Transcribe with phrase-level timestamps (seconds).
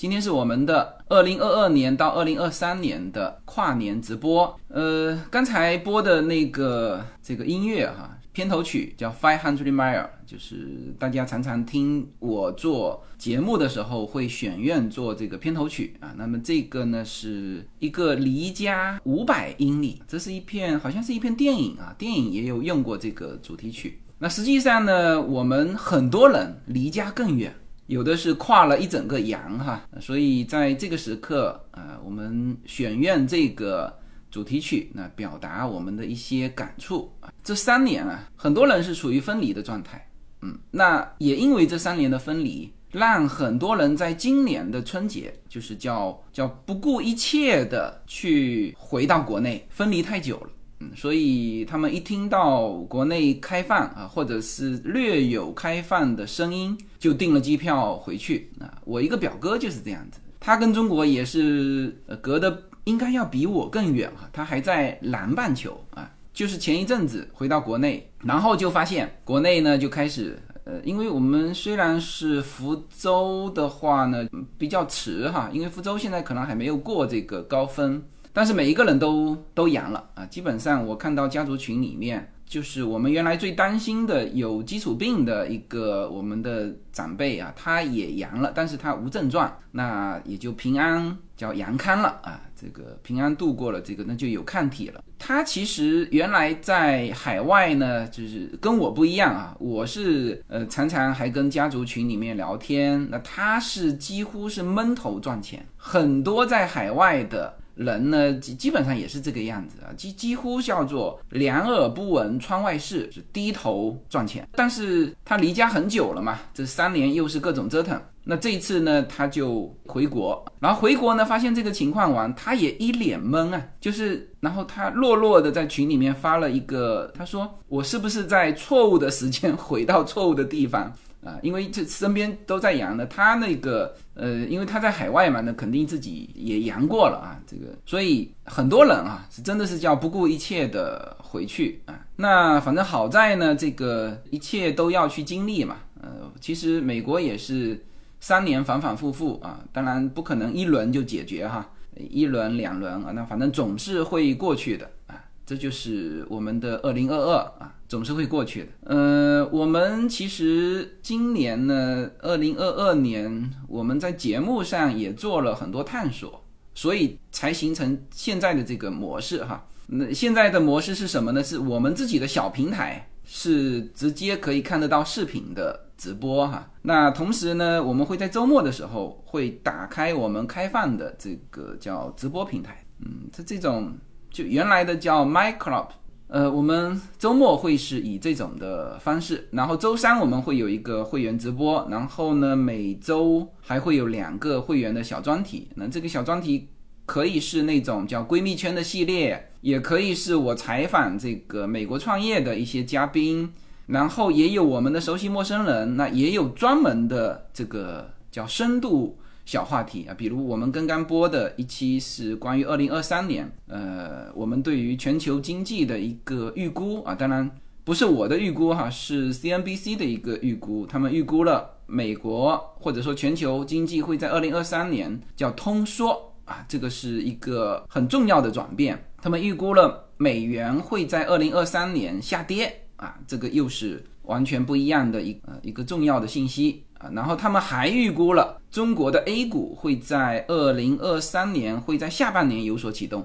[0.00, 4.58] 今天是我们的二零二二年到二零二三年的跨年直播。
[4.68, 16.14] 呃，刚才播的那个这个音乐哈，片头曲叫《Five Hundred Mile》，就是大家常常听我做节目的时候会选愿做这个片头曲啊。
[16.16, 24.00] 那么这个呢是一个离家五百英里，这是一片好像是一片电影啊，电影也有用过这个主题曲。
[24.22, 27.54] 那实际上呢，我们很多人离家更远。
[27.90, 33.92] 有的是跨了一整个洋哈，所以在这个时刻啊，我们选用这个
[34.30, 37.12] 主题曲，那表达我们的一些感触。
[37.42, 40.08] 这三年啊，很多人是处于分离的状态，
[40.42, 50.50] 嗯，那也因为这三年的分离，让很多人在今年的春节，就是叫叫不顾一切的去回到国内，分离太久了。
[50.96, 58.72] 所以他们一听到国内开放啊，或者是略有开放的声音，就订了机票回去啊。
[58.84, 66.10] 我一个表哥就是这样子，他跟中国也是隔的应该要比我更远哈，他还在南半球啊。
[66.32, 78.02] 就是前一阵子回到国内，然后就发现国内呢就开始呃，因为我们虽然是福州的话呢比较迟哈，因为福州现在可能还没有过这个高峰。
[78.32, 80.24] 但是每一个人都都阳了啊！
[80.26, 92.40] 基本上我看到家族群里面，就是我们原来最担心的有基础病的一个我们的长辈啊，他也阳了，但是他无症状，那也就平安叫阳康了啊！
[92.54, 95.02] 这个平安度过了这个，那就有抗体了。
[95.18, 107.54] 他其实原来在海外呢，就是跟我不一样啊，我是呃常常还跟家族群里面聊天，那他是几乎是闷头赚钱，很多在海外的。
[107.74, 114.48] 人呢，基基本上也是这个样子啊，几几乎叫做两耳不闻窗外事，是低头赚钱。
[114.52, 118.00] 但是他离家很久了嘛，这三年又是各种折腾。
[118.22, 130.92] 那这一次呢，他就回国，然后回国呢，发现这个情况完，他也一脸懵啊，就是，然后他落落的在群里面发了一个，他说我是不是在错误的时间回到错误的地方？
[131.22, 142.00] 啊，因为这身边都在阳的，他那个呃，因为他在海外嘛，那肯定自己也阳过了啊，这个，所以很多人啊是真的是叫不顾一切的回去啊。
[142.16, 145.76] 那反正好在呢，这个一切都要去经历嘛。
[146.00, 146.08] 呃，
[146.40, 147.78] 其实美国也是
[148.18, 155.22] 三年反反复复啊，当然不可能一轮就解决哈，一轮两轮啊，那反正总是会过去的啊。
[155.44, 157.74] 这就是我们的二零二二啊。
[157.90, 158.68] 总是会过去的。
[158.84, 169.66] 呃，我们其实今年呢，二零二二年，我们在节目上也做了很多探索，所以才形成现在的这个模式哈。
[169.88, 171.42] 那现在的模式是什么呢？
[171.42, 176.70] 是我们自己的小平台，是直接可以看得到视频的直播哈。
[176.82, 182.86] 那同时呢，我们会在周末的时候会打开我们开放的这个叫直播平台。
[183.00, 183.92] 嗯，它这种
[184.30, 185.88] 就原来的叫 My Club。
[186.32, 195.66] 呃，我们周末会是以这种的方式，然后周三我们会有一个会员直播，然后呢每周还会有两个会员的小专题。
[195.74, 196.68] 那这个小专题
[197.04, 203.52] 可以是那种叫闺蜜圈的系列，也可以是我采访这个美国创业的一些嘉宾，
[203.86, 209.18] 然后也有我们的熟悉陌生人，那也有专门的这个叫深度。
[209.50, 217.50] 小话题啊，比如我们刚刚播的一期是关于二零二三年，呃，我们对于全球经济的一个预估啊，当然
[217.82, 229.04] 不是我的预估哈，是 CNBC 的一个预估，他们预估了美国或者说全球经济会在二零二三年叫通缩啊，这个是一个很重要的转变。
[229.20, 236.84] 他们预估了美元会在二零二三年下跌啊，这个又是完全不一样的一呃一个重要的信息。
[236.98, 243.20] 啊，然后他们还预估了中国的 A 股会在二零二三年会在下半年有所启动，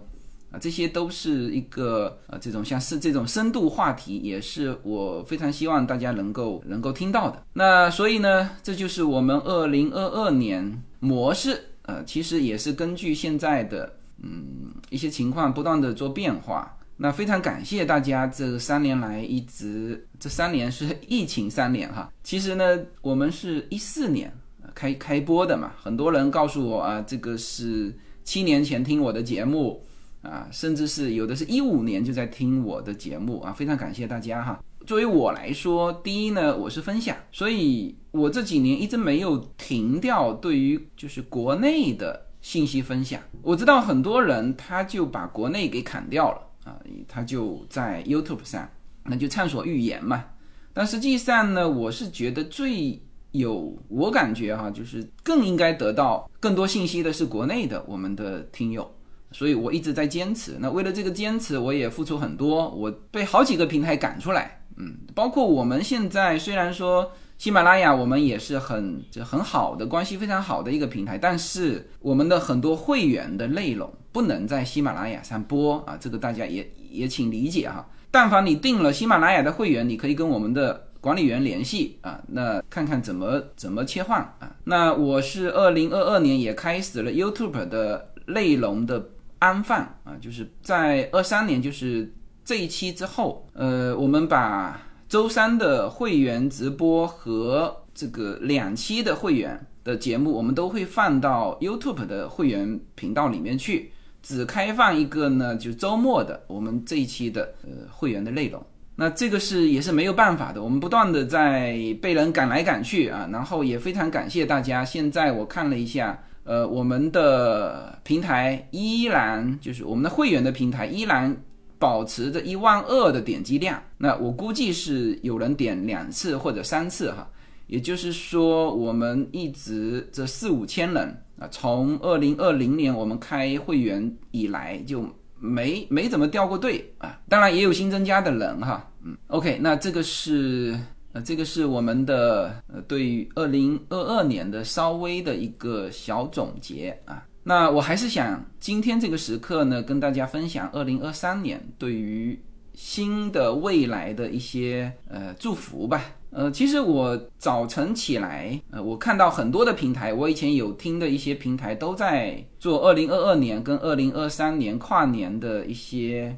[0.52, 7.44] 啊，这些都是一个呃这种像是这种深度话题，也是我非常希望大家能够能够听到的。
[7.54, 13.94] 那所以呢，这就是我们二零二二年模式，呃，其实也是根据现在的
[14.24, 16.76] 嗯一些情况不断的做变化。
[16.98, 22.10] 那非常感谢大家这三年来一直，这三年是疫情三年哈。
[22.24, 24.34] 其实呢，我们是一四年
[24.76, 29.84] 开开播的嘛，很多人告诉我啊，这个是七年前听我的节目
[30.22, 34.62] 啊，甚至是有的是一五年就在听我的节目啊，非常感谢大家哈。
[34.86, 43.20] 作为我来说，第一呢，我是分享，所以我这几年一直没有停掉对于就是国内的信息分享。
[43.42, 46.42] 我知道很多人他就把国内给砍掉了。
[46.66, 48.68] 啊，他就在 YouTube 上，
[49.04, 50.26] 那就畅所欲言嘛。
[50.74, 53.00] 但实际上呢，我是觉得最
[53.38, 58.90] 有我感觉哈，就是更应该得到更多信息的是国内的我们的听友，
[59.32, 60.58] 所以我一直在坚持。
[60.60, 77.86] 那为了这个坚持，我也付出很多，我被好几个平台赶出来，嗯，包括我们现在虽然说喜马拉雅我们也是很这很好的关系非常好的一个平台，但是我们的很多会员的内容不能在喜马拉雅上播啊，这个大家也也请理解哈。
[78.10, 84.56] 但凡你订了喜马拉雅的会员，你可以跟我们的管理员联系啊，那看看怎么怎么切换啊。
[84.64, 92.12] 那我是二零二二年也开始了 YouTube 的内容的安放啊，就是在二三年，就是
[92.44, 103.92] 这一期之后，呃，我们把周三的会员直播和这个两期的会员的节目，我们都会放到 YouTube 的会员频道里面去。
[104.24, 114.86] 只开放一个呢，就周末的我们这一期的呃会员的内容，那这个是也是没有办法的，我们不断的在被人赶来赶去啊，然后也非常感谢大家。
[114.86, 121.36] 现在我看了一下，呃，我们的平台依然就是我们的会员的平台依然
[121.78, 127.28] 保持着一万二的点击量，那我估计是有人点两次或者三次哈，
[127.68, 131.22] 也就是说我们一直这四五千人。
[131.38, 135.06] 啊，从二零二零年我们开会员以来就
[135.46, 140.76] 没没怎么掉过队啊，当然也有新增加的人哈，嗯，OK，那这个是
[141.14, 152.38] 呃这个是我们的呃对于二零二二年的稍微的一个小总结啊，那我还是想今天这个时刻呢跟大家分享二零二三年对于
[152.74, 156.04] 新的未来的一些呃祝福吧。
[156.36, 166.38] 呃，其实我早晨起来，呃，我看到很多的平台，我以前有听的一些平台都在做二零二二年跟二零二三年跨年的一些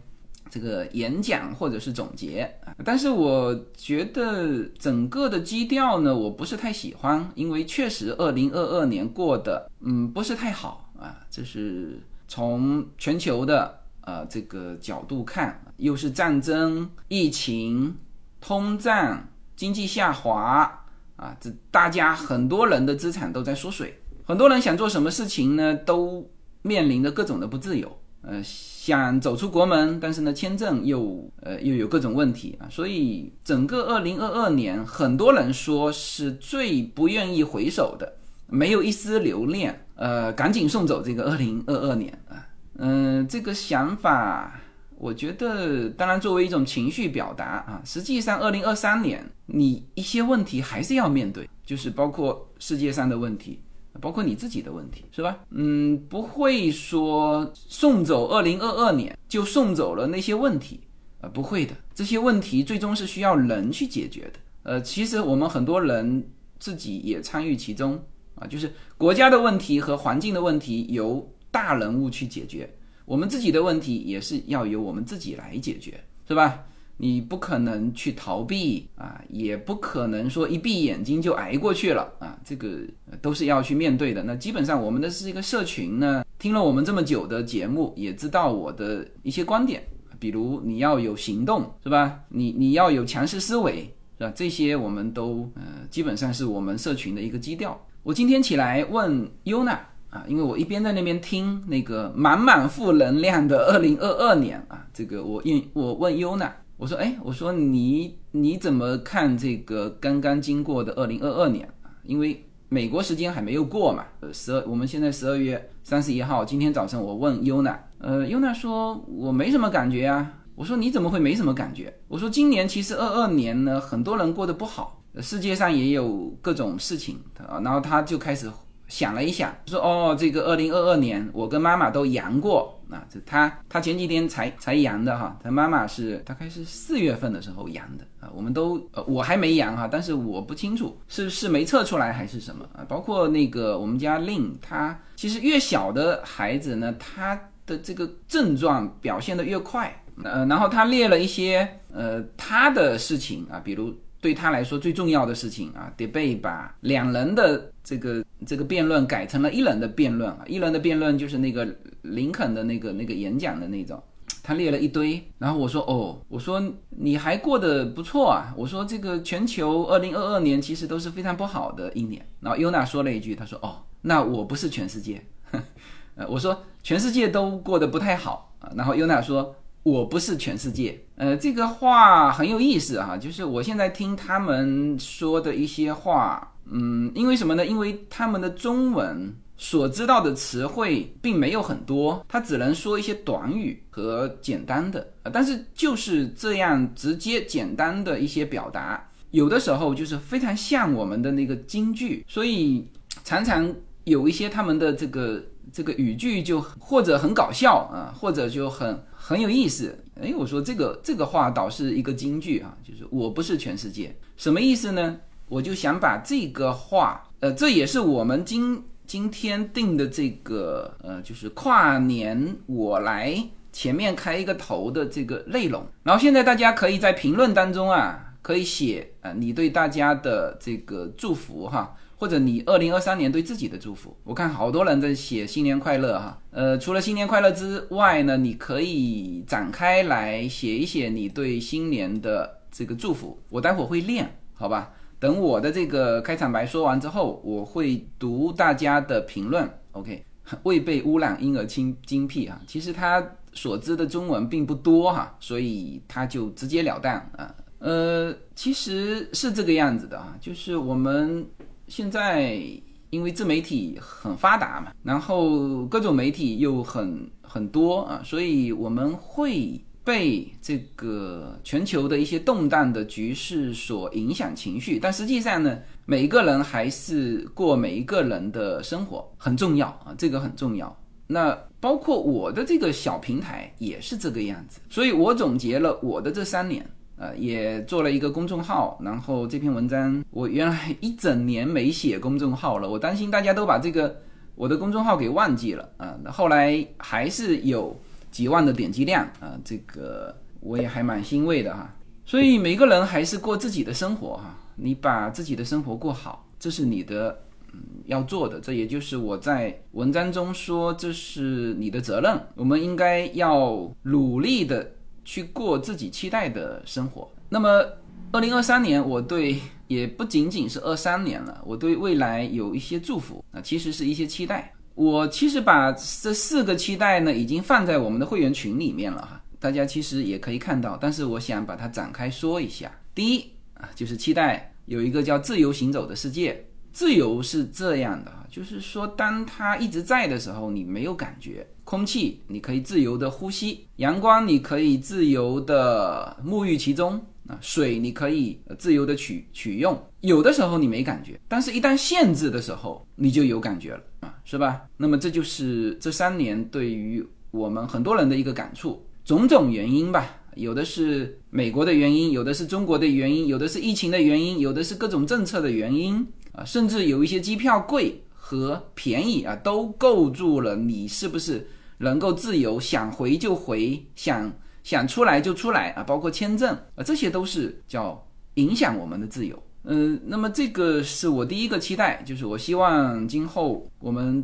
[0.51, 2.47] 这个演讲或者是总结
[2.85, 17.95] 但是我觉得整个的基调呢，我不是太喜欢，因为确实二零二二年过得嗯不是太好啊，就是从全球的呃这个角度看，又是战争、疫情、
[18.39, 19.27] 通胀。
[19.57, 20.85] 经济下滑
[21.17, 26.29] 啊，这大家很多人的资产都在缩水，很多人想做什么事情呢，都
[26.61, 27.99] 面临着各种的不自由。
[28.21, 38.13] 呃，想走出国门，但是呢，签证又呃又有各种问题啊，所以整个二零二二年，很多人说是最不愿意回首的，
[38.45, 42.45] 没有一丝留恋，呃，赶紧送走这个二零二二年啊，
[42.77, 44.61] 嗯，这个想法。
[44.99, 53.59] 我觉得，当然作为一种情绪表达啊，实际上，二零二三年你一些问题还是要面对，就是包括世界上的问题，
[54.01, 55.37] 包括你自己的问题，是吧？
[55.51, 60.79] 嗯，不会说送走二零二二年就送走了那些问题
[61.21, 64.39] 啊，不会的，这些问题最终是需要人去解决的。
[64.63, 66.27] 呃，其实我们很多人
[66.57, 68.03] 自己也参与其中
[68.33, 72.67] 啊，就是国家的问题和环境的问题由大人物去解决。
[73.07, 76.65] 我们自己的问题也是要由我们自己来解决，是吧？
[76.97, 82.79] 你不可能去逃避啊，也不可能说一闭眼睛就挨过去了啊，这个
[83.21, 84.21] 都是要去面对的。
[84.23, 89.81] 那基本上我们的是一个社群呢，听了我们这么久的节目，也知道我的一些观点，
[90.19, 92.19] 比如你要有行动，是吧？
[92.27, 94.33] 你你要有强势思维，是吧？
[94.35, 97.79] 这些我们都呃，基本上是我们社群的一个基调。
[98.03, 99.79] 我今天起来问优娜。
[100.09, 111.91] 啊，因为我一边在那边听那个满满负能量的二零二二年啊，这个我问我问优娜，我说哎，我说你你怎么看这个刚刚经过的二零二二年啊？
[112.03, 120.33] 因为美国时间还没有过嘛，呃，十二我们现在十二月三十一号，今天早晨我问优娜，呃，优娜说我没什么感觉啊。
[120.55, 121.93] 我说你怎么会没什么感觉？
[122.07, 128.49] 我说今年其实二二年呢，很多人过得不好，世界上也有各种事情啊，然后他就开始。
[128.87, 133.05] 想了一想，说：“哦，这个二零二二年，我跟妈妈都阳过啊。
[133.09, 138.31] 这他他前几天才才阳的哈，他妈妈是大概是四月份的时候阳的啊。
[138.33, 142.85] 我们都呃我还没阳哈，但是我不清楚是是没测出来还是什么啊。
[142.87, 150.03] 包括那个我们家令，他其实越小的孩子呢，他的这个症状表现的越快。
[150.23, 161.67] 呃，然后他列了一些呃他的事情啊，比如。”对他来说最重要的事情啊得被把两人的这个这个辩论改成了一人的辩论啊，一人的辩论就是那个
[162.01, 164.01] 林肯的那个那个演讲的那种，
[164.41, 175.23] 他列了一堆，然后我说哦，我说你还过得不错啊，我说这个全球二零二二年其实都是非常不好的一年，然后尤娜说了一句，他说哦，那我不是全世界，
[176.15, 179.55] 呃，我说全世界都过得不太好啊，然后尤娜说。
[179.87, 187.65] 我不是全世界，呃，这个话很有意思哈，就是我现在听他们说的一些话，嗯，因为什么呢？
[187.65, 195.31] 因为他们的中文所知道的词汇并没有很多，他只能说一些短语和简单的啊。
[195.33, 199.01] 但是就是这样直接简单的一些表达，
[199.31, 202.85] 有的时候就是非常像我们的那个京剧，所以
[203.23, 205.41] 常常有一些他们的这个
[205.71, 209.93] 这个语句就或者很搞笑啊，或者就很很有意思。
[210.21, 215.17] 哎，我说这个这个话倒是一个金句啊，就是我不是全世界，什么意思呢？
[215.49, 223.37] 我就想把这个话，呃，这也是我们今今天定的这个，呃，就是跨年我来
[223.73, 225.85] 前面开一个头的这个内容。
[226.03, 234.15] 然后现在大家可以在评论当中啊，可以写啊，你对大家的这个祝福哈，或者你二零二三年对自己的祝福。
[234.23, 243.39] 我看好多人在写新年快乐哈，呃，除了新年快乐之外呢，你可以展开来写一写你对新年的这个祝福。
[243.49, 244.91] 我待会儿会练，好吧？
[245.19, 249.67] 等我的这个开场白说完之后，我会读大家的评论。
[249.93, 250.23] OK，
[250.63, 257.53] 未被污染婴儿精精辟啊，其实他所知的中文并不多哈，所以他就直截了当啊。
[257.79, 261.45] 呃，其实是这个样子的啊，就是我们
[261.87, 262.61] 现在
[263.09, 269.81] 因为自媒体很发达嘛，然后各种媒体又很很多啊，所以我们会。
[270.07, 280.97] 被这个全球的一些动荡的局势所影响情绪，但实际上呢，每一个人还是过每一个人的生活很重要啊，这个很重要。
[281.27, 294.21] 那包括我的这个小平台也是这个样子，所以我总结了我的这三年，呃，也做了一个公众号，然后这篇文章我原来一整年没写公众号了，我担心大家都把这个
[294.55, 297.95] 我的公众号给忘记了啊，那后来还是有。
[298.29, 301.91] 几万的点击量啊，这个我也还蛮欣慰的哈。
[302.25, 307.35] 所以每个人还是过自己的生活哈，你把自己的生活过好，这是你的
[307.73, 308.59] 嗯要做的。
[308.59, 312.37] 这也就是我在文章中说，这是你的责任。
[312.55, 314.91] 我们应该要努力的
[315.27, 317.29] 去过自己期待的生活。
[317.49, 317.85] 那么，
[318.31, 324.73] 二零二三年，我对也不仅仅是二三年了，我对未来有一些祝福啊，其实是一些期待。
[324.95, 330.97] 我其实把这四个期待呢，已经放在我们的会员群里面了哈，大家其实也可以看到。
[330.99, 332.89] 但是我想把它展开说一下。
[333.13, 336.63] 第一啊，就是期待有一个叫自由行走的世界。
[336.97, 341.63] 自由是这样的就是说，当它一直在的时候，你没有感觉。
[341.83, 347.23] 空气你可以自由的呼吸，阳光你可以自由的沐浴其中。
[347.47, 354.81] 啊，水你可以自由的取取用，有的时候你没感觉，但是一旦限制的时候，你就有感觉了啊，是吧？
[354.97, 366.27] 那么这就是这三年对于我们很多人的一个感触，种种原因吧，有的是美国的原因，有的是中国的原因，有的是疫情的原因，有的是各种政策的原因
[366.57, 374.51] 啊，甚至有一些机票贵和便宜啊，都构筑了你是不是能够自由想回就回，想。
[374.83, 379.61] 想出来就出来啊，包括签证啊，这些都是叫影响我们的自由。
[379.83, 384.41] 嗯，那么这个是我第一个期待，就是我希望今后我们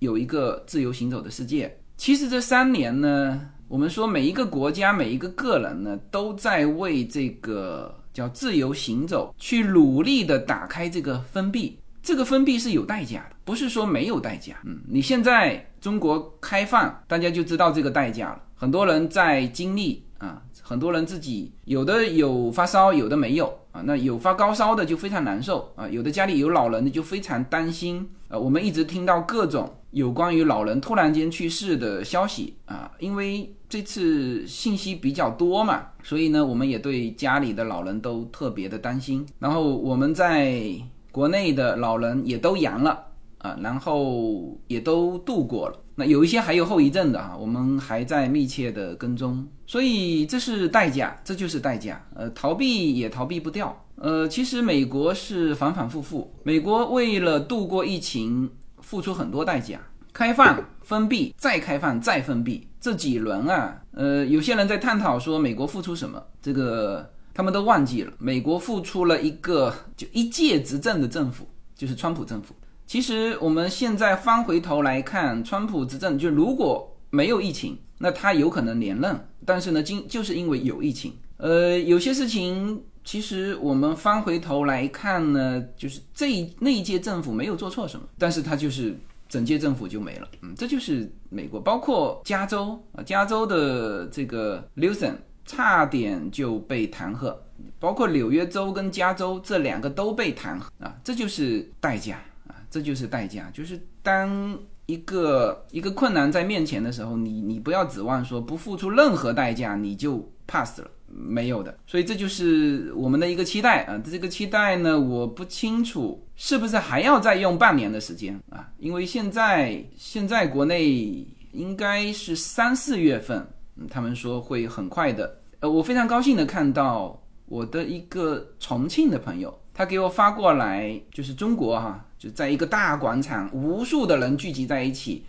[0.00, 1.78] 有一个自由行走的世界。
[1.96, 11.78] 其实这三年呢，我们说每一个国家、每一个个人呢，都在为这个叫自由行走去努力的打开这个封闭。
[12.02, 14.54] 这个封闭是有代价的，不是说没有代价。
[14.64, 18.40] 嗯，你现在中国开放，大家就知道这个代价了。
[18.54, 23.82] 很多人在经历啊，很多人自己有的有发烧，有的没有啊。
[23.84, 39.26] 那有发高烧的就非常难受啊，有的家里有老人的就非常担心我们一直听到各种有关于老人突然间去世的消息啊，因为这次信息比较多嘛，所以呢，我们也对家里的老人都特别的担心。
[39.38, 40.62] 然后我们在
[41.10, 43.06] 国内的老人也都阳了
[43.38, 45.78] 啊，然后也都度过了。
[45.98, 52.04] 那有一些还有后遗症的啊，我们还在密切的跟踪，所以这是代价，这就是代价。
[52.14, 53.74] 呃，逃避也逃避不掉。
[53.96, 59.80] 呃，其实美国是反反复复，美国为了度过疫情，付出很多代价，
[60.12, 72.54] 开放、封闭、再开放、再封闭，这几轮啊，呃，有些人在探讨说美国付出什么，这个他们都忘记了，美国付出了一个就一届执政的政府，就是川普政府。
[72.86, 79.18] 其实我们现在翻回头来看，川普执政就如果没有疫情，那他有可能连任。
[79.44, 88.94] 但是呢，今就是因为有疫情，呃，有些事情其实我们翻回头来看呢，就是这一那一届政府没有做错什么，但是他就是
[89.28, 90.28] 整届政府就没了。
[90.42, 97.32] 嗯，这就是美国，包括加州啊，加州的这个 Newsom 差点就被弹劾
[97.78, 110.90] 包括纽约州跟加州这两个都被弹劾啊，这就是代价啊，这就是代价，就是当一个一个困难在面前的时候，你你不要指望说不付出任何代价你就 pass 了。
[111.08, 114.00] 没有的，所以这就是我们的一个期待啊。
[114.04, 118.68] 这个期待呢，我不清楚是不是还要再用半年的时间啊？
[118.78, 123.46] 因为现在现在国内应该是三四月份，
[123.88, 125.40] 他们说会很快的。
[125.60, 135.24] 呃，我非常高兴的看到我的一个重庆的朋友，他给我发过来，就是中国哈，就在一个大广场，无数的人聚集在一起。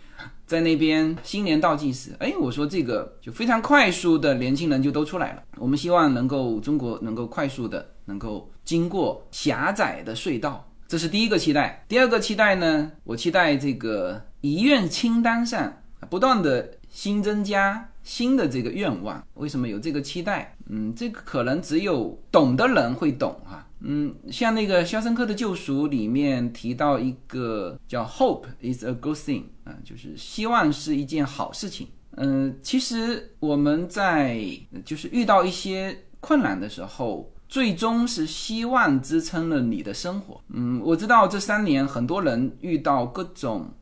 [0.48, 5.42] 在那边新年倒计时，哎，我说这个就非常快速的年轻人就都出来了。
[5.58, 11.84] 我们希望能够中国能够快速的能够经过狭窄的隧道，这是第一个期待。
[11.86, 19.22] 第二个期待呢，我期待这个遗愿清单上不断的新增加新的这个愿望。
[19.34, 20.56] 为什么有这个期待？
[20.70, 23.67] 嗯，这个可能只有懂的人会懂哈。
[23.80, 31.86] 嗯，像那个《肖申克的救赎》里面提到一个叫 “hope is a good thing” 啊，就是希望是一件好事情。
[32.16, 34.40] 嗯，其实我们在
[34.84, 40.40] 就是遇到一些困难的时候，最终是希望支撑了你的生活。
[40.48, 43.72] 嗯，我知道这三年很多人遇到各种，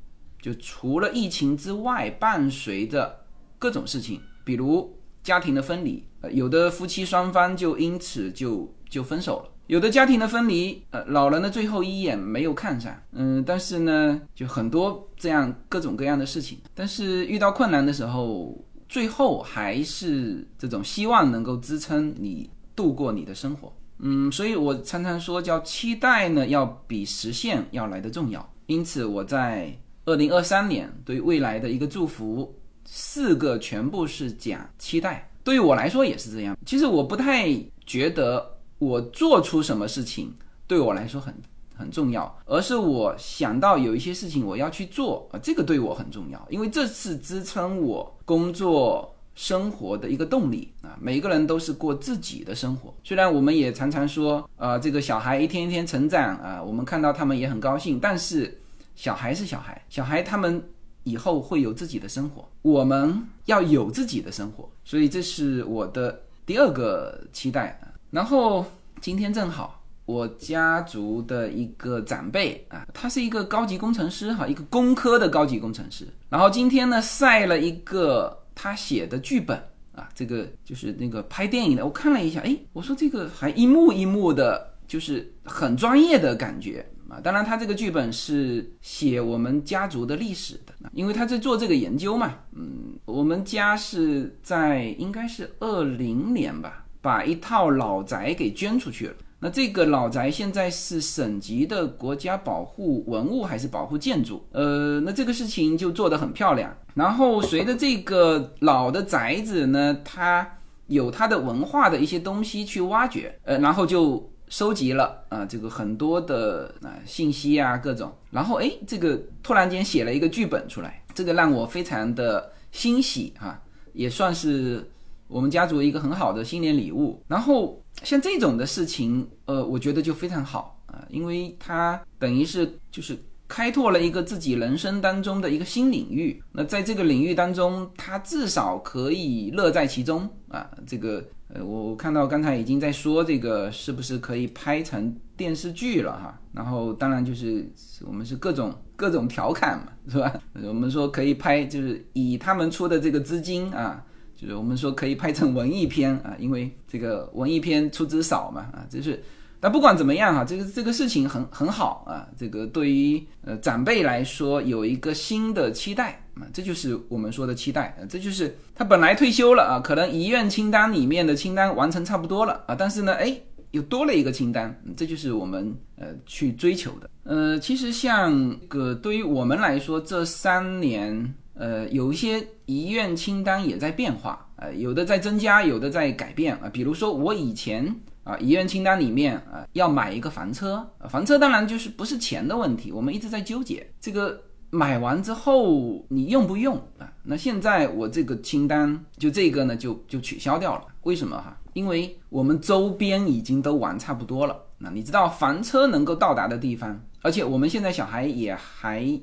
[0.42, 3.24] 就除了疫情之外伴随着
[3.58, 9.52] 各种事情，比如家庭的分离，有的夫妻双方就因此就就分手了。
[9.66, 18.56] 有的家庭的分离，呃，老人的最后一眼没有看上，嗯，但是呢，就很多这样各种各样的事情，但是遇到困难的时候，
[18.88, 28.48] 最后还是这种希望能够支撑你度过你的生活，嗯，所以我常常说叫期待呢，要比实现要来的重要。
[28.66, 32.54] 因此，我在二零二三年对未来的一个祝福，
[32.84, 35.28] 四个全部是讲期待。
[35.42, 36.56] 对于我来说也是这样。
[36.64, 37.52] 其实我不太
[37.84, 38.54] 觉得。
[38.78, 40.34] 我做出什么事情
[40.66, 41.34] 对我来说很
[41.74, 50.96] 很重要，而是我想到有一些事情我要去做啊，这个对我很重要，因为这是支撑我工作生活的一个动力啊。
[50.98, 58.58] 每个人都是过自己的生活，虽然我们也常常说，呃，这个小孩一天一天成长啊，我们看到他们也很高兴，但是
[58.94, 60.66] 小孩是小孩，小孩他们
[61.04, 67.78] 以后会有自己的生活，我们要有自己的生活，所以这是我的第二个期待。
[68.16, 68.64] 然后
[68.98, 76.08] 今天正好，我家族的一个长辈啊，他是一个高级工程师哈，一个工科的高级工程师。
[76.30, 79.62] 然后今天呢，晒了一个他写的剧本
[79.94, 81.84] 啊，这个就是那个拍电影的。
[81.84, 87.20] 我看了一下，哎，我说这个还一幕一幕的，就是很专业的感觉啊。
[87.22, 92.34] 当然，他这个剧本是写我们家族的历史的，因为他在做这个研究嘛。
[92.54, 96.82] 嗯，我们家是在应该是二零年吧。
[97.06, 99.14] 把一套老宅给捐出去了。
[99.38, 104.44] 那这个老宅现在是省级的国家保护文物还是保护建筑？
[104.50, 106.76] 呃，那这个事情就做得很漂亮。
[106.94, 118.12] 然后随着这个老的宅子呢，它有它的文化的一些东西去挖掘，呃，然后就收集了啊，这个很多的啊信息啊各种。
[118.32, 124.90] 然后哎，这个突然间写了一个剧本出来，这个让我非常的欣喜哈，也算是。
[125.28, 136.42] 我们家族一个很好的新年礼物，然后像这种的事情，呃，我觉得就非常好啊，因为它等于是就是开拓了一个自己人生当中的一个新领域。
[136.52, 140.70] 那在这个领域当中，他至少可以乐在其中啊。
[140.86, 146.40] 这个呃，我看到刚才已经在说这个是不是可以拍成电视剧了哈。
[146.52, 147.70] 然后当然就是
[148.06, 150.40] 我们是各种各种调侃嘛，是吧？
[150.64, 154.04] 我们说可以拍，就是以他们出的这个资金啊。
[154.36, 159.24] 就是我们说可以拍成文艺片啊，因为这个文艺片出资少嘛啊，就是，
[159.58, 173.34] 但不管怎么样哈，这个这个事情很很好啊，这个对于呃长辈来说有一个新的期待啊，这就是我们说的期待啊，这就是他本来退休了啊，可能遗愿清单里面的清单完成差不多了啊，但是呢，哎，
[173.70, 177.08] 又多了一个清单，这就是我们呃去追求的。
[177.24, 181.34] 呃，其实像个对于我们来说，这三年。
[181.58, 186.68] 呃，有一些遗愿清单也在变化，呃，有的在增加，有的在改变啊。
[186.70, 194.38] 比如说我以前啊，遗愿清单里面啊，要买一个房车，房车当然就是不是钱的问题，我们一直在纠结这个
[194.68, 197.10] 买完之后你用不用啊？
[197.22, 200.84] 那现在我这个清单就这个呢，就就取消掉了。
[201.04, 201.58] 为什么哈？
[201.72, 204.54] 因为我们周边已经都玩差不多了。
[204.76, 209.18] 那你知道房车能够到达的地方，而且我们现在小孩也还。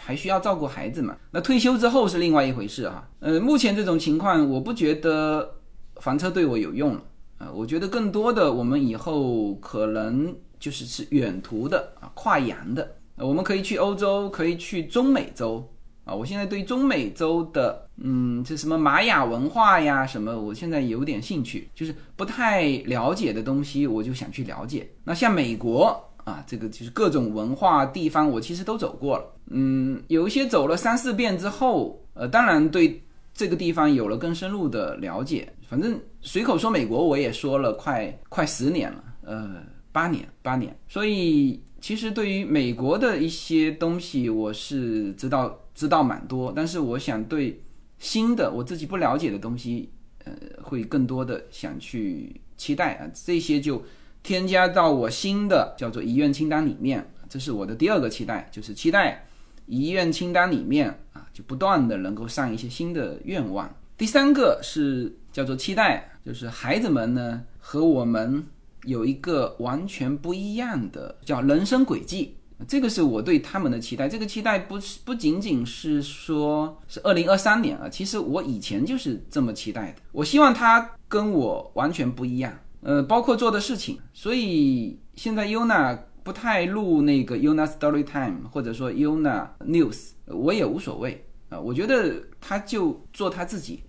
[0.00, 1.16] 还需要照顾孩子嘛？
[1.30, 3.08] 那退休之后是另外一回事哈。
[3.20, 5.54] 呃，目前这种情况，我不觉得
[5.96, 7.02] 房车对我有用了
[7.38, 15.66] 啊，我觉得更多的我们以后可能就是是远途的啊，跨洋的，我们可以去欧洲，可以去中美洲
[16.04, 16.14] 啊。
[16.14, 24.90] 我现在对中美洲的，嗯，这什么玛雅文化呀，什么，我现在有点兴趣，就是不太了解的东西，我就想去了解。
[25.04, 26.02] 那像美国。
[26.26, 29.24] 啊，这个就是各种文化地方，我其实都走过了。
[29.46, 33.00] 嗯，有一些走了三四遍之后，呃，当然对
[33.32, 35.48] 这个地方有了更深入的了解。
[35.68, 39.62] 反正随口说美国，我也说了快快十年了，呃，
[39.92, 40.76] 八年八年。
[40.88, 46.52] 所以其实对于美国的一些东西，我是知道知道蛮多。
[46.56, 47.62] 但是我想对
[48.00, 49.88] 新的我自己不了解的东西，
[50.24, 53.80] 呃，会更多的想去期待啊，这些就。
[54.26, 59.24] 添加到我新的叫做遗愿清单里面，这是我的第二个期待，就是期待
[59.66, 63.72] 遗愿清单里面啊，就不断的能够上一些新的愿望。
[63.96, 68.44] 第三个是叫做期待，就是孩子们呢和我们
[68.82, 72.34] 有一个完全不一样的叫人生轨迹，
[72.66, 74.08] 这个是我对他们的期待。
[74.08, 79.98] 这个期待不是不仅仅是说是二零二三年啊，其实我以前就是这么期待的。
[80.10, 82.52] 我希望他跟我完全不一样。
[82.86, 91.58] 呃，包括做的事情，所以现在 Yuna 不太录那个 Yuna Story Time，或者说 Yuna News，我也无所谓啊。
[91.58, 93.82] 我觉得他就做他自己，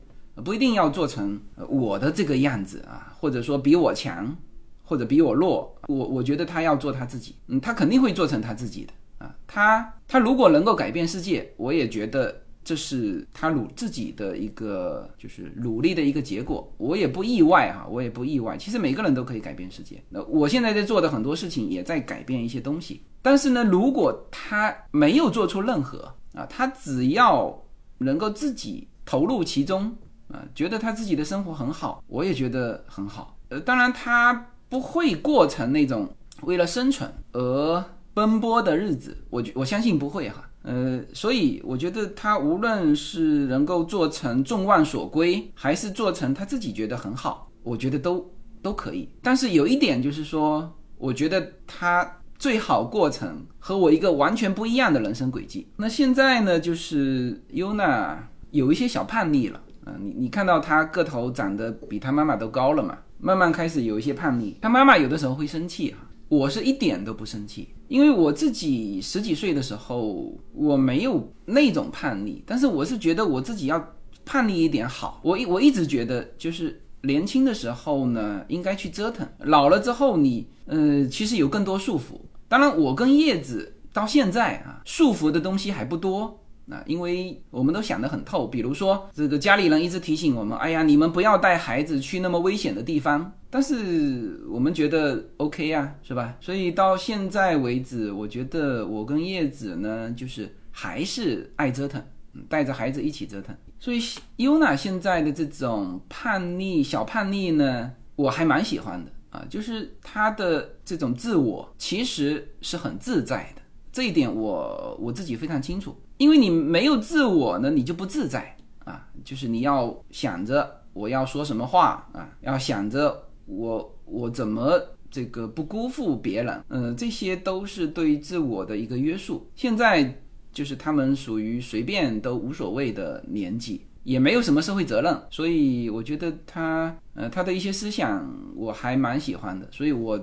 [0.43, 4.35] 不一定要做成我的这个样子啊，或者说比我强，
[4.81, 5.79] 或者比我弱。
[5.87, 9.35] 我我觉得他要做他自己，嗯，他肯定会做成他自己的啊。
[9.45, 12.41] 他他如果能够改变世界，我也觉得。
[12.67, 18.57] 这是他努自己的一个，就是努力的一个结果，我也不意外哈，我也不意外。
[18.57, 20.03] 其实每个人都可以改变世界。
[20.09, 23.03] 那我现在在做的很多事情也在改变一些东西。
[23.21, 27.57] 但是呢，如果他没有做出任何啊，他只要
[27.99, 29.95] 能够自己投入其中
[30.27, 33.37] 啊，觉得他自己的生活很好，我也觉得很好。
[33.47, 37.81] 呃，当然他不会过成那种为了生存而
[38.13, 40.46] 奔波的日子，我我相信不会哈。
[40.67, 48.29] 呃，所以我觉得他无论是能够做成众望所归，还是做成他自己觉得很好，我觉得都
[48.61, 49.07] 都可以。
[49.21, 55.69] 但是有一点就是说，我觉得他最好过程和我一个完全不一样的人生轨迹。
[55.77, 64.57] 那现在呢，就是优娜有一些小叛逆了啊，你你看到他个头长得比他妈妈都高了嘛，慢慢开始有一些叛逆。
[64.61, 66.03] 他妈妈有的时候会生气啊。
[66.29, 75.21] 我是一点都不生气，因为我自己十几岁的时候我没有那种叛逆，但是我是觉得我自己要叛逆一点好。
[75.23, 82.19] 我一我一直觉得就是年轻的时候呢应该去折腾，老了之后你呃其实有更多束缚。
[82.49, 86.43] 当然我跟叶子到现在啊束缚的东西还不多。
[86.69, 93.31] 那因为我们都想得很透，比如说这个家里人一直提醒我们，哎呀，你们不要带孩子去那么危险的地方。
[93.49, 96.35] 但是我们觉得 OK 呀，是吧？
[96.41, 102.03] 所以到现在为止，我觉得我跟叶子呢，就是还是爱折腾，
[102.49, 103.55] 带着孩子一起折腾。
[103.79, 104.01] 所以
[104.35, 113.61] 优娜现在的这种叛逆、小叛逆呢，我还蛮喜欢的啊，就是她的这种自我其实是很自在的，
[113.93, 115.95] 这一点我我自己非常清楚。
[116.17, 119.07] 因为你没有自我呢，你就不自在啊。
[119.23, 129.49] 就是你要想着我要说什么话啊，要想着我我怎么这个不辜负别人，嗯，这些都是对自我的一个约束。
[129.55, 140.19] 现在就是他们属于随便都无所谓的年纪，也没有什么社会责任，所以我觉得他呃他的一些思想我还蛮喜欢的，所以我。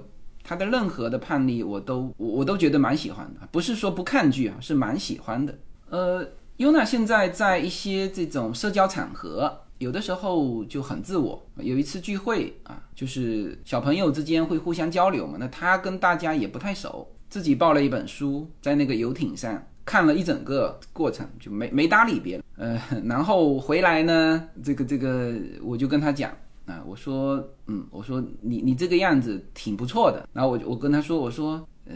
[0.47, 5.59] 他的任何的叛逆，我都我我都觉得蛮喜欢的，不是说不抗拒啊，是蛮喜欢的。
[5.95, 11.41] 呃，优娜现在在一些这种社交场合，有的时候就很自我。
[11.59, 22.43] 有一次聚会啊，就是小朋友之间会互相交流嘛，那他跟大家也不太熟，自己抱了一本书，在那个游艇上看了一整个过程，就没没搭理别人。
[22.57, 26.33] 呃，然后回来呢，这个这个，我就跟他讲
[26.67, 27.37] 啊，我说，
[27.69, 30.29] 嗯，我说你你这个样子挺不错的。
[30.33, 31.95] 然后我我跟他说，我说，呃，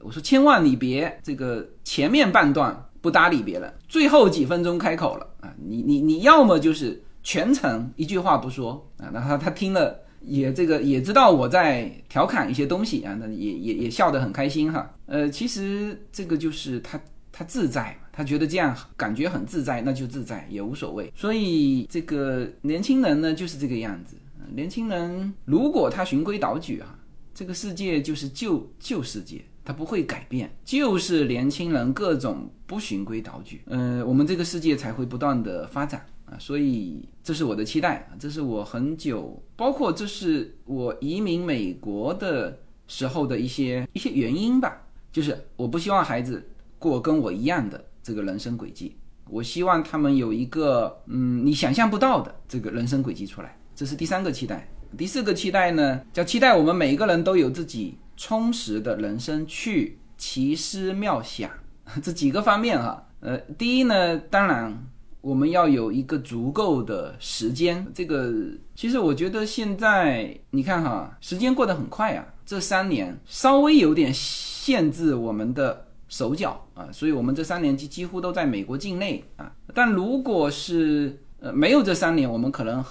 [0.00, 2.84] 我说千万你别这个前面半段。
[3.00, 5.54] 不搭理别人，最后几分钟开口了啊！
[5.58, 14.94] 你你你要么就是全程一句话不说啊，那他他听了也这个也知道我在调侃一些东西啊，那也也也笑得很开心哈。
[15.06, 17.00] 呃，其实这个就是他
[17.32, 21.10] 他自在，他觉得这样感觉很自在，那就自在也无所谓。
[21.16, 24.16] 所以这个年轻人呢就是这个样子，
[24.54, 26.98] 年轻人如果他循规蹈矩啊，
[27.34, 29.40] 这个世界就是旧旧世界。
[29.70, 44.76] 它不会改变，就是年轻人各种不循规蹈矩，嗯，我们这个世界才会不断的发展啊，所以这是我的期待，这是我很久，包括这是我移民美国的时候的一些一些原因吧，
[45.12, 46.44] 就是我不希望孩子
[46.76, 48.96] 过跟我一样的这个人生轨迹，
[49.28, 54.68] 我希望他们有一个嗯你想象不到的这个人生轨迹出来，这是第三个期待。
[54.98, 61.50] 第四个期待呢，叫期待我们每一个人都有自己充实的人生，去奇思妙想
[62.04, 63.02] 这几个方面哈。
[63.20, 64.86] 呃，第一呢，当然
[65.22, 67.86] 我们要有一个足够的时间。
[67.94, 68.30] 这个
[68.76, 79.50] 其实我觉得现在你看哈，时间过得很快啊，这三年稍微有点限制我们的手脚啊，所以我们这三年几几乎都在美国境内啊。
[79.72, 82.84] 但如果是呃没有这三年，我们可能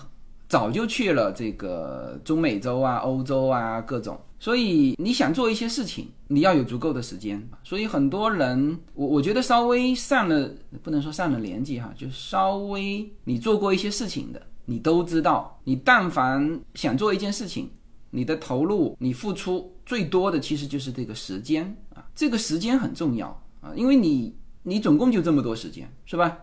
[0.47, 4.19] 早就去了这个中美洲啊、欧洲啊各种。
[4.39, 7.45] 所以你想做一些事情，你要有足够的时间。
[7.61, 10.49] 所以很多人，我我觉得稍微上了，
[10.81, 17.69] 不能说上了年纪哈，就稍微你做过一些事情的，你都知道，你但凡想做一件事情，
[18.11, 23.27] 你的投入、你付出最多的其实就是这个时间啊，这个时间很重要
[23.59, 26.37] 啊，因为你你总共就这么多时间，是吧？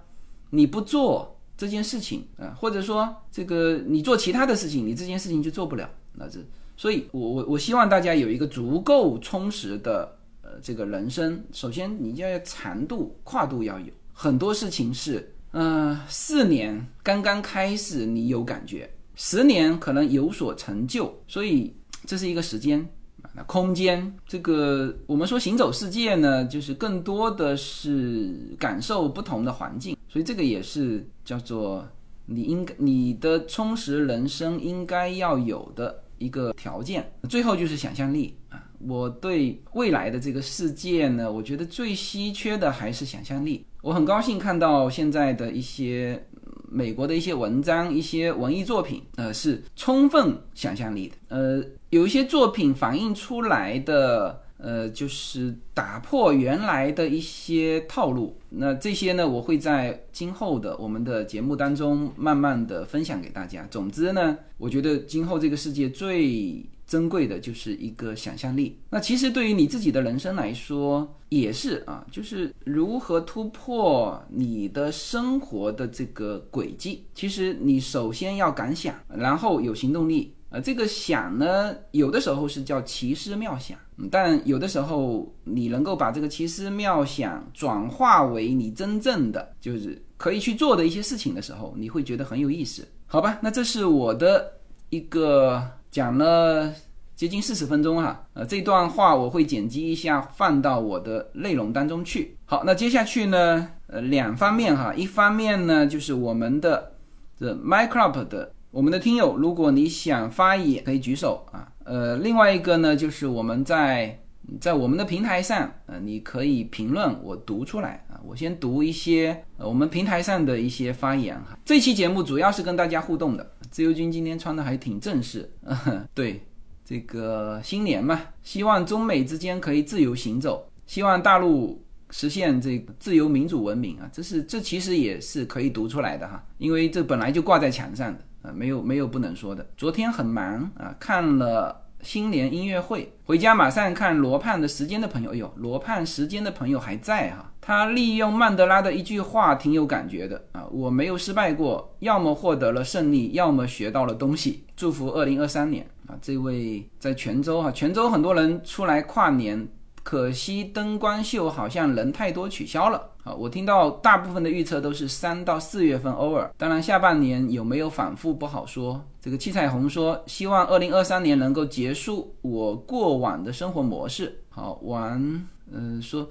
[0.50, 6.40] 你不做这件事情啊，或者说这个你做其他的事情，你这件事情就做不了，那这。
[6.78, 11.42] 所以，我我我希望大家有一个足够充实的呃这个人生。
[11.50, 21.18] 首先，你要要长度、跨度要有很多事情是，嗯，四年刚刚开始你有感觉，十年可能有所成就。
[21.26, 22.86] 所以这是一个时间
[23.34, 29.96] 那空间，这个我们说行走世界呢，就是更多的是感受不同的环境。
[30.10, 31.88] 所以这个也是叫做
[32.26, 36.02] 你应该你的充实人生应该要有的。
[36.18, 38.62] 一个条件，最后就是想象力啊！
[38.78, 43.64] 我对未来的这个世界呢，我觉得最稀缺的还是想象力。
[43.82, 46.26] 我很高兴看到现在的一些
[46.68, 51.14] 美国的一些文章、一些文艺作品，呃，是充分想象力的。
[51.28, 54.42] 呃，有一些作品反映出来的。
[54.66, 58.36] 呃，就是打破原来的一些套路。
[58.48, 63.64] 那这些呢，我会在今后的我们的节目当中慢慢的分享给大家。
[63.70, 68.76] 总之呢，我觉得今后这个世界最珍贵的就是一个想象力。
[68.90, 77.04] 那其实对于你自己的人生来说也是啊，就是如何突破你的生活的这个轨迹。
[77.14, 80.32] 其实你首先要敢想，然后有行动力。
[80.48, 83.76] 呃，这个想呢，有的时候是叫奇思妙想，
[84.10, 93.38] 但有的时候你能够把这个奇思妙想转化为你真正的就是可以去做的一些事情的时候，你会觉得很有意思，好吧？
[93.42, 94.52] 那这是我的
[94.90, 96.72] 一个讲了
[97.16, 102.36] 接近四十分钟哈，呃，这段话我会剪辑一下放到我的内容当中去。
[102.44, 106.92] 好，那接下去呢，呃，两方面哈，一方面呢就是我们的
[107.36, 108.52] 这 MyClub 的。
[108.76, 111.66] 我们的听友，如果你想发言，可以举手啊。
[111.84, 114.20] 呃，另外一个呢，就是我们在
[114.60, 118.20] 在我们的平台上，呃，你可以评论，我读出来啊。
[118.22, 121.58] 我先读一些我们平台上的一些发言哈。
[121.64, 123.50] 这期节目主要是跟大家互动的。
[123.70, 125.50] 自由军今天穿的还挺正式，
[126.12, 126.42] 对，
[126.84, 134.10] 这个新年嘛，希望中美之间可以自由行走，希望大陆实现这个自由民主文明啊。
[134.12, 138.22] 这是这其实也是可以读出来的哈，因为这本来就挂在墙上的。
[138.52, 139.66] 没有没有不能说的。
[139.76, 145.32] 昨天很忙啊，看了新年音乐会，回家马上看罗胖的时间的朋友。
[145.32, 147.52] 哎呦，罗胖时间的朋友还在哈。
[147.60, 154.64] 他利用曼德拉的一句话挺有感觉的啊，我没有失败过，要么获得了胜利，要么学到了东西。
[154.76, 159.66] 祝福二零二三年啊，这位在泉州哈，泉州很多人出来跨年。
[160.04, 163.34] 可惜灯光秀好像人太多取消了啊！
[163.34, 169.04] 我听到大部分的预测都是三到四月份 over，当然下半年有没有反复不好说。
[169.20, 174.42] 这个七彩虹说希望二零二三年能够结束我过往的生活模式。
[174.48, 176.28] 好玩，嗯，说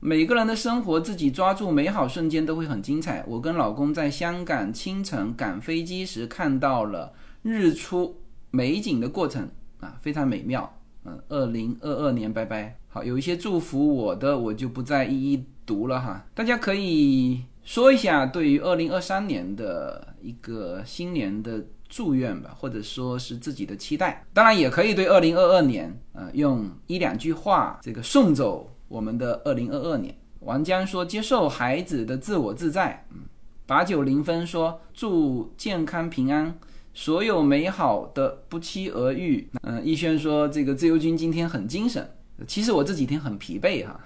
[0.00, 3.22] 每个人的生活自己抓住美好瞬间都会很精彩。
[3.28, 8.16] 我跟老公在香港清晨赶飞机时看到了日出
[8.50, 10.78] 美景的过程啊，非常美妙。
[11.04, 12.78] 嗯，二零二二年拜拜。
[12.88, 16.26] 好，有一些祝福我的，我就不再一一读了哈。
[16.34, 24.24] 大家可以说一下对于二零二三年的一个新年的祝愿吧，或者说是自己的期待。
[24.32, 30.16] 当然，也可以对二零二二年，呃，用一两句话这个送走我们的二零二二年。
[30.40, 33.20] 王江说：“接受孩子的自我自在。”嗯，
[33.66, 36.58] 八九零分说：“祝健康平安，
[36.92, 42.10] 所有美好的不期而遇。”嗯，逸轩说：“这个自由军今天很精神。”
[42.48, 44.00] 其实我这几天很疲惫哈，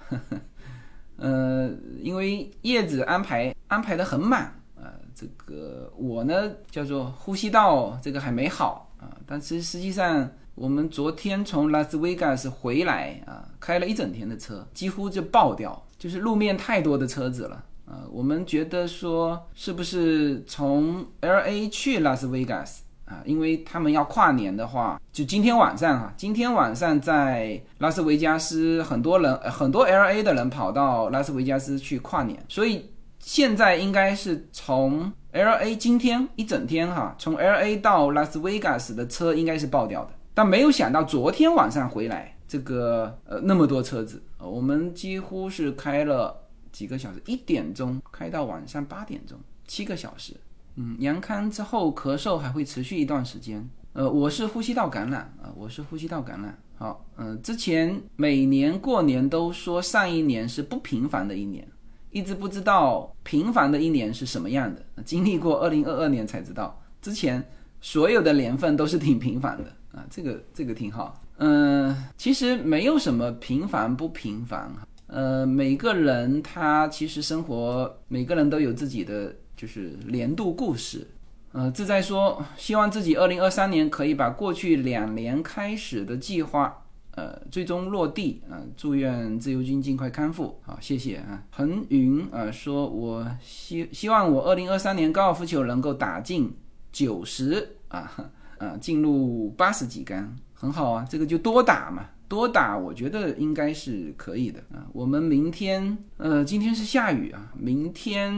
[1.17, 1.69] 呃，
[2.01, 18.05] 因为叶子安排安排的很满，呃，这个我呢叫做呼吸道这个还没好啊，但是实际上我们昨天从拉斯维加斯回来啊，开了一整天的车，几乎就爆掉，就是路面太多的车子了啊。
[18.11, 23.23] 我们觉得说是不是从 L A 去拉斯维加斯啊？
[23.25, 32.91] 因为他们要跨年的话，就今天晚上哈，今天晚上在拉斯维加斯，很多人很多 L A 的人跑到拉斯维加斯去跨年，所以。
[33.19, 50.33] 现在应该是从 L A 今天一整天哈，从 L A 到拉斯维加斯的车应该是爆掉的，但没有想到昨天晚上回来这个呃那么多车子，我们几乎是开了几个小时，一点钟开到晚上八点钟，七个小时。
[50.77, 53.67] 嗯，阳康之后咳嗽还会持续一段时间。
[53.93, 56.57] 呃，我是呼吸道感染啊，我是呼吸道感染。
[56.77, 61.67] 好，嗯，之前每年过年都说上一年是不平凡的一年。
[62.11, 67.43] 一直不知道平凡的一年是什么样的，经历过二零二二年才知道，之前
[67.81, 71.21] 所有的年份都是挺平凡的啊，这个这个挺好。
[71.37, 74.71] 嗯，其实没有什么平凡不平凡，
[75.07, 81.05] 呃，每个人他其实生活，每个人都有自己的就是年度故事。
[81.51, 86.83] 呃，自在说，希望自己二零二三年可以把过去两年开始的计划。
[87.11, 88.61] 呃，最终落地啊！
[88.77, 90.55] 祝愿自由军尽快康复。
[90.61, 91.43] 好，谢谢啊。
[91.49, 96.55] 恒云啊，说我希希望我二零二三年高尔夫球能够打进
[96.91, 101.07] 九十啊啊，进入八十几杆，很好啊。
[101.09, 104.85] 这个就多打嘛，多打，我觉得应该是可以的啊。
[104.93, 108.31] 我们明天呃，今天是下雨啊，明天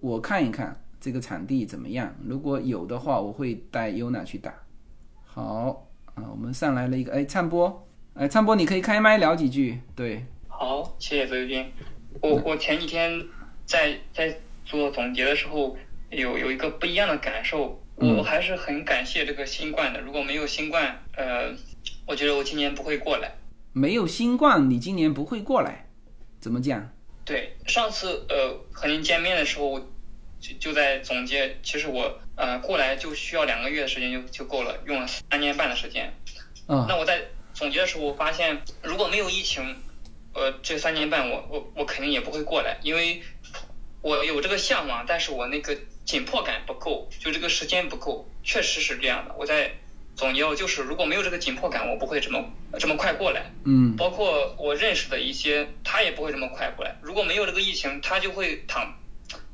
[0.00, 4.54] 我看一看这个场地怎么样，如果有的话，我会带优娜去打。
[5.24, 7.86] 好啊，我们上来了一个哎，灿波。
[8.14, 9.80] 哎，灿波，你可以开麦聊几句。
[9.94, 11.64] 对，好，谢谢泽军。
[12.20, 13.24] 我我前几天
[13.64, 15.76] 在在做总结的时候，
[16.10, 17.80] 有有一个不一样的感受。
[17.96, 20.00] 我还是很感谢这个新冠的。
[20.00, 21.52] 如果没有新冠，呃，
[22.06, 23.32] 我觉得我今年不会过来。
[23.72, 25.86] 没有新冠，你今年不会过来？
[26.40, 26.90] 怎么讲？
[27.28, 29.78] 对，上次呃和您见面的时候，
[30.40, 31.58] 就就在总结。
[31.62, 36.12] 其实我呃过来就需要两个月的时间就就够了，用了三年半的时间。
[36.66, 36.86] 嗯。
[36.88, 37.22] 那我在。
[37.54, 39.82] 总结的时候，我发现如果没有疫情，
[40.32, 43.20] 呃，这三年半我我我肯定也不会过来，因为
[44.00, 49.34] 我有这个向往，但是我那个紧迫感不够，就这个时间不够，确实是这样的。
[49.36, 49.72] 我在
[50.18, 52.44] 总结，就是如果没有这个紧迫感，我不会这么
[52.78, 53.52] 这么快过来。
[53.64, 53.96] 嗯。
[53.96, 56.96] 包括我认识的一些，他也不会这么快过来。
[57.00, 58.98] 如果没有这个疫情，他就会躺，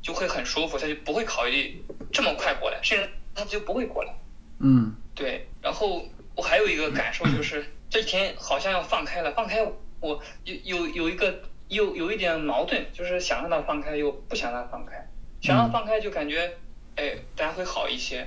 [0.03, 4.15] 就会很舒服，他就不会考虑这么快过来，甚至他就不会过来。
[4.59, 4.97] 嗯。
[5.15, 5.47] 对。
[5.63, 7.67] 然后我还有一个感受就是。
[7.91, 9.63] 这几天好像要放开了，放开
[10.01, 15.07] 我有有有一个有有一点矛盾，就是想让他放开又不想让他放开，
[15.41, 16.55] 想让他放开就感觉
[16.97, 18.27] 哎大家会好一些，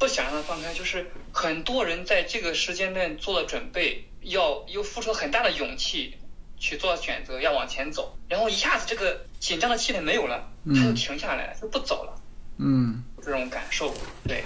[0.00, 6.16] 不想让它放开就是很多人在这个时间段做了准备，要又付出很大的勇气
[6.58, 12.20] 去做选择要往前走，然后一下子这个紧张的气氛没有了，他就停下来就不走了，
[12.56, 13.94] 嗯，这种感受
[14.26, 14.42] 对，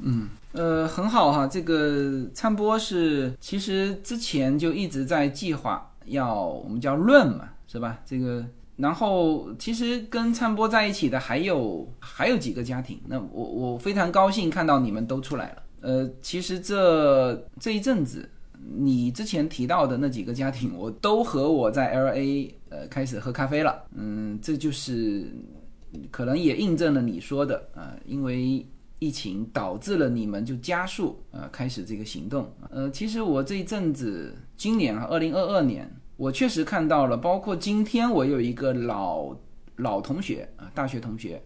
[0.00, 0.28] 嗯。
[0.52, 7.98] 呃，很好哈，这个灿波是其实之前就一直在计划要我们叫论嘛，是吧？
[8.04, 8.42] 这个
[8.78, 15.62] 然后其实跟灿波在一起的还有还有几个家庭，那我我非常高兴看到你们都出来了。
[15.82, 18.26] 呃，其实这这一阵子
[18.78, 23.84] 你之前提到的那几个家庭，我都和我在 L A 呃开始喝咖啡了。
[23.94, 25.30] 嗯，这就是
[26.10, 28.66] 可能也印证了你说的啊，因为。
[29.00, 35.88] 疫情导致了你们就加速呃开始这个行动呃其实我这一阵子今年啊二零二二年
[36.18, 39.34] 我确实看到了，包括今天我有一个老
[39.76, 41.40] 老同学啊大学同学，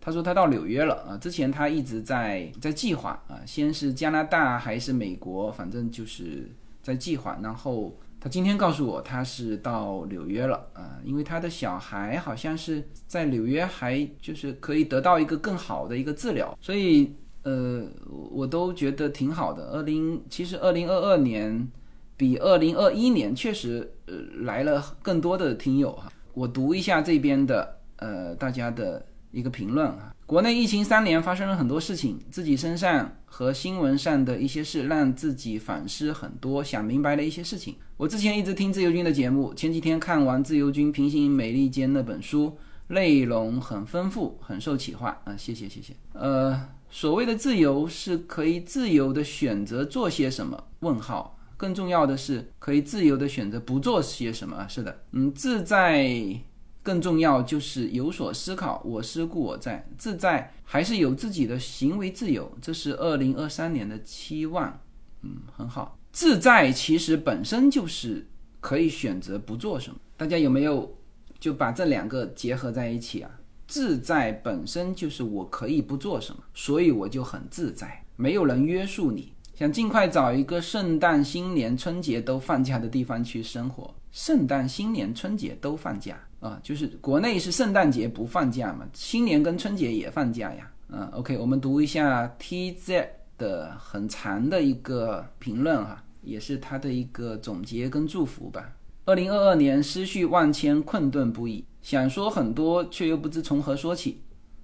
[0.00, 6.50] 他说他到纽约了啊，之前他一直在在计划啊，先是加拿大还是美国，反正就是
[6.82, 7.94] 在计划，然后。
[8.20, 17.86] 他今天告诉我，他是到纽约了啊，因为他的小孩好像是在纽约，还就是可以得到一个更好的一个治疗，所以呃，
[18.30, 19.72] 我都觉得挺好的。
[19.72, 21.68] 二零其实二零二二年
[22.16, 30.14] 比二零二一年确实呃来了更多的听友哈，我读一下这边的呃大家的一个评论哈。
[30.26, 37.74] 国内疫情三年，发生了很多事情，自己身上和新闻上的一些事，让自己反思很多，想明白了一些事情。
[37.98, 42.56] 我之前一直听自由军的节目，前几天看完自由军《平行美利坚》那本书，
[42.88, 45.36] 内容很丰富，很受启发啊！
[45.36, 45.94] 谢谢谢谢。
[46.14, 50.64] 呃，所谓的自由是可以自由的选择做些什么？
[50.80, 51.33] 问号。
[51.56, 54.66] 更重要的是可以自由的选择不做些什么？
[54.68, 56.40] 是的，嗯，自在。
[56.82, 58.82] 更重要就是有所思考。
[58.84, 64.80] 我思故我在，自在还是有自己的行为自由，这是二零二三年的期望。
[65.22, 65.98] 嗯，很好。
[66.12, 68.26] 自在其实本身就是
[68.60, 69.96] 可以选择不做什么。
[70.18, 70.94] 大家有没有
[71.40, 73.30] 就把这两个结合在一起啊？
[73.66, 79.32] 自在本身就是我可以不做什么，所以我就很自在，没有人约束你。
[79.54, 83.94] 想尽快找一个圣诞、新年、春节都放假的地方去生活。
[84.10, 90.70] 圣诞、新年、春节都放假啊，就是国内是圣诞节不放假嘛，新年跟春节也放假呀。
[90.88, 93.06] 嗯，OK，我们读一下 TZ
[93.38, 98.72] 的很长的一个评论哈，也是他的一个总结跟祝福吧。
[99.04, 104.20] 二零二二年思绪万千，困顿不已，想说很多，却又不知从何说起。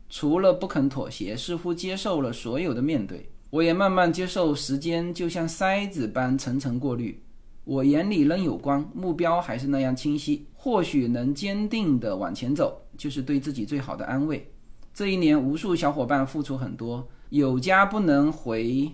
[0.08, 3.30] 除了不肯妥协，似乎接受了所有的面对。
[3.50, 7.20] 我也慢慢接受，时间就像筛子般层层过滤。
[7.64, 10.46] 我眼里仍有光，目标还是那样清晰。
[10.54, 14.48] 或许能坚定地往前走，就是对自己最好的安慰。
[14.94, 18.92] 这一年，无数小伙伴付出很多，有家不能回，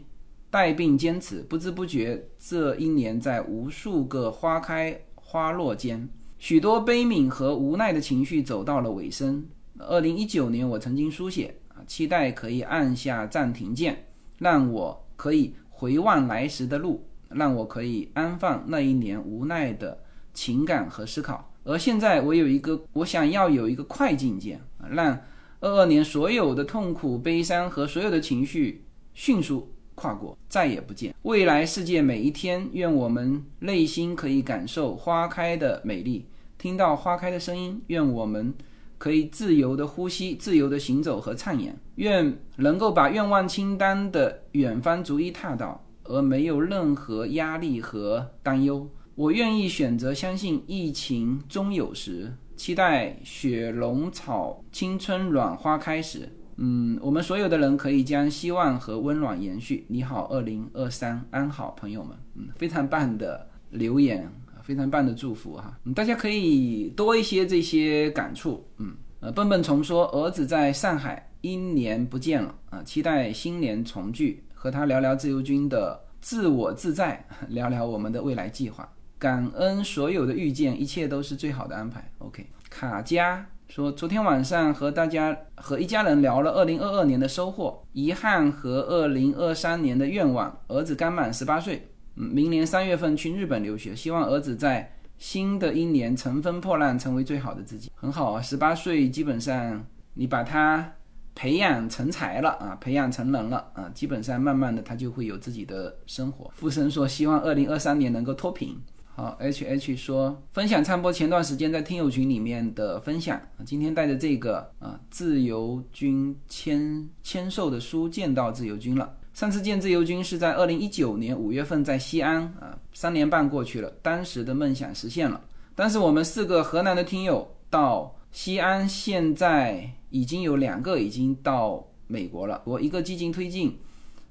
[0.49, 1.43] 带病坚持。
[1.43, 9.45] 不知不觉，这一年在无数个花开花落间，许多悲悯和无奈的情绪走到了尾声。
[9.79, 14.06] 二零一九年，我曾经书写啊，期待可以按下暂停键。
[14.39, 19.99] 让我可以回望来时的路，让我可以安放那一年无奈的
[20.33, 21.53] 情感和思考。
[21.65, 24.61] 而现在，我有一个，我想要有一个快进键，
[24.91, 25.19] 让
[25.61, 28.85] 二二年所有的痛苦、悲伤和所有的情绪
[29.15, 31.15] 迅速跨过，再也不见。
[31.23, 36.27] 未来世界每一天，愿我们内心可以感受花开的美丽，
[36.57, 37.83] 听到花开的声音。
[37.89, 38.55] 愿我们。
[38.99, 41.79] 可以自由的呼吸，自由的行走和畅言。
[41.97, 48.89] 愿能够把愿望清单的远方逐一踏到，而没有任何压力和担忧。
[49.15, 56.29] 我愿意选择相信疫情终有时，期待雪龙草青春暖花开时。
[56.59, 59.85] 嗯，我们所有的人可以将希望和温暖延续。
[59.89, 62.17] 你好，二零二三，安好，朋友们。
[62.35, 64.31] 嗯，非常棒的留言。
[64.67, 68.67] 非常棒的祝福哈，大家可以多一些这些感触。
[68.79, 78.93] 嗯，呃，笨笨虫说儿子在上海一年不见了啊，期待新年重聚，和他聊聊自由军的自我自在， 聊聊我们的未来计划。
[79.21, 82.11] 感恩所有的遇见，一切都是最好的安排。
[82.19, 90.59] OK，卡佳说昨天晚上和大家和一家人聊了二零二二年的收获、遗憾和二零二三年的愿望。
[90.67, 91.89] 儿子刚满十八岁。
[92.17, 97.93] 明年三月份去日本留学，希望儿子在新的一年乘风破浪，成为最好的自己。
[97.95, 100.95] 很好啊，十八岁基本上你把他
[101.35, 106.51] 培养成才了啊，培养成人了啊，基本上慢慢的他就会有自己的生活。
[106.55, 108.77] 富生说希望二零二三年能够脱贫。
[109.15, 119.17] 好，H H 说分享唱播前段时间在听友群里面的分享，今天带着这个啊自由军签签售的书见到自由军了。
[119.37, 125.39] 上次见自由军是在二零一九年五月份，在西安啊，三年半过去了，当时的梦想实现了。
[125.75, 132.63] 但是我们四个河南的听友到西安，现在已经有两个已经到美国了。
[132.65, 133.77] 我一个激进推进，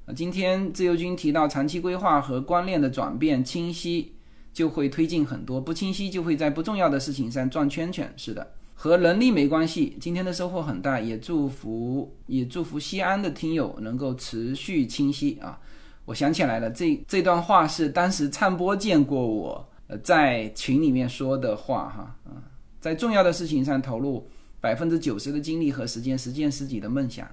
[0.08, 4.12] 啊，今天自由军提到长期规划和观念的转变清晰，
[4.53, 8.12] 就会推进很多；不清晰，就会在不重要的事情上转圈圈。
[8.18, 8.55] 是的。
[8.78, 15.58] 和能力没关系，今天的收获很大，也祝福也祝福西安的听友能够持续清晰啊！
[16.04, 22.44] 我想起来了，这这段话是当时唱播见过我呃在群里面说的话哈啊，
[22.82, 24.28] 在重要的事情上投入
[24.60, 27.28] 百分之九十的精力和时间，实现自己的梦想，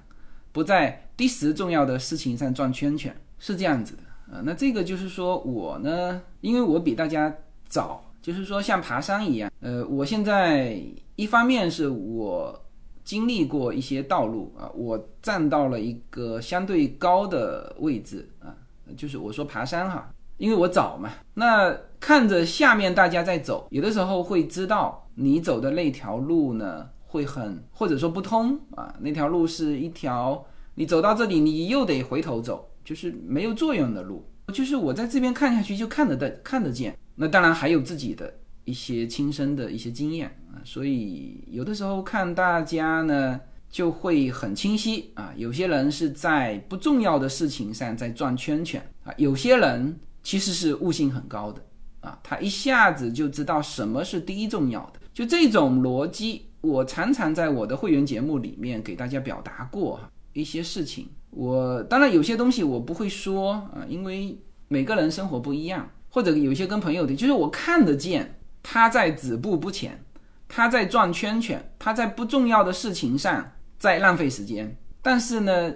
[0.53, 4.41] 不在第十重要的事情上转圈圈，是这样子的啊。
[4.43, 7.35] 那这个就是说我呢，因为我比大家
[7.67, 8.09] 早。
[8.23, 10.81] 就是说，像爬山一样，呃，我现在
[11.15, 12.65] 一方面是我
[13.03, 18.55] 经历过一些道路啊，我站到了一个相对高的位置啊，
[18.95, 30.43] 就是我说爬山哈，因为我早嘛，那看着下面大家在走，有的时候会知道你走的那条路呢会很或者说不通啊，那条路是一条
[30.75, 36.97] 你走到这里你又得回头走，就是没有作用的路，就是我在这边看下去就看得到看得见。
[37.15, 38.33] 那当然还有自己的
[38.65, 43.39] 一些亲身的一些经验啊，所以有的时候看大家呢
[43.69, 45.33] 就会很清晰啊。
[45.35, 51.61] 有些人是在不重要的事情上在转圈圈啊，有些人其实是悟性很高的
[52.01, 54.99] 啊，他一下子就知道什么是第一重要的。
[55.13, 59.99] 就这种逻辑，我常常在我的会员节目里面给大家表达过
[60.33, 61.07] 一些事情。
[61.31, 64.37] 我当然有些东西我不会说啊，因为
[64.67, 65.89] 每个人生活不一样。
[66.09, 70.03] 或者有些跟朋友的，就是我看得见他在止步不前，
[70.47, 74.75] 他在转圈圈，他在不重要的事情上在浪费时间。
[75.01, 75.71] 但是呢，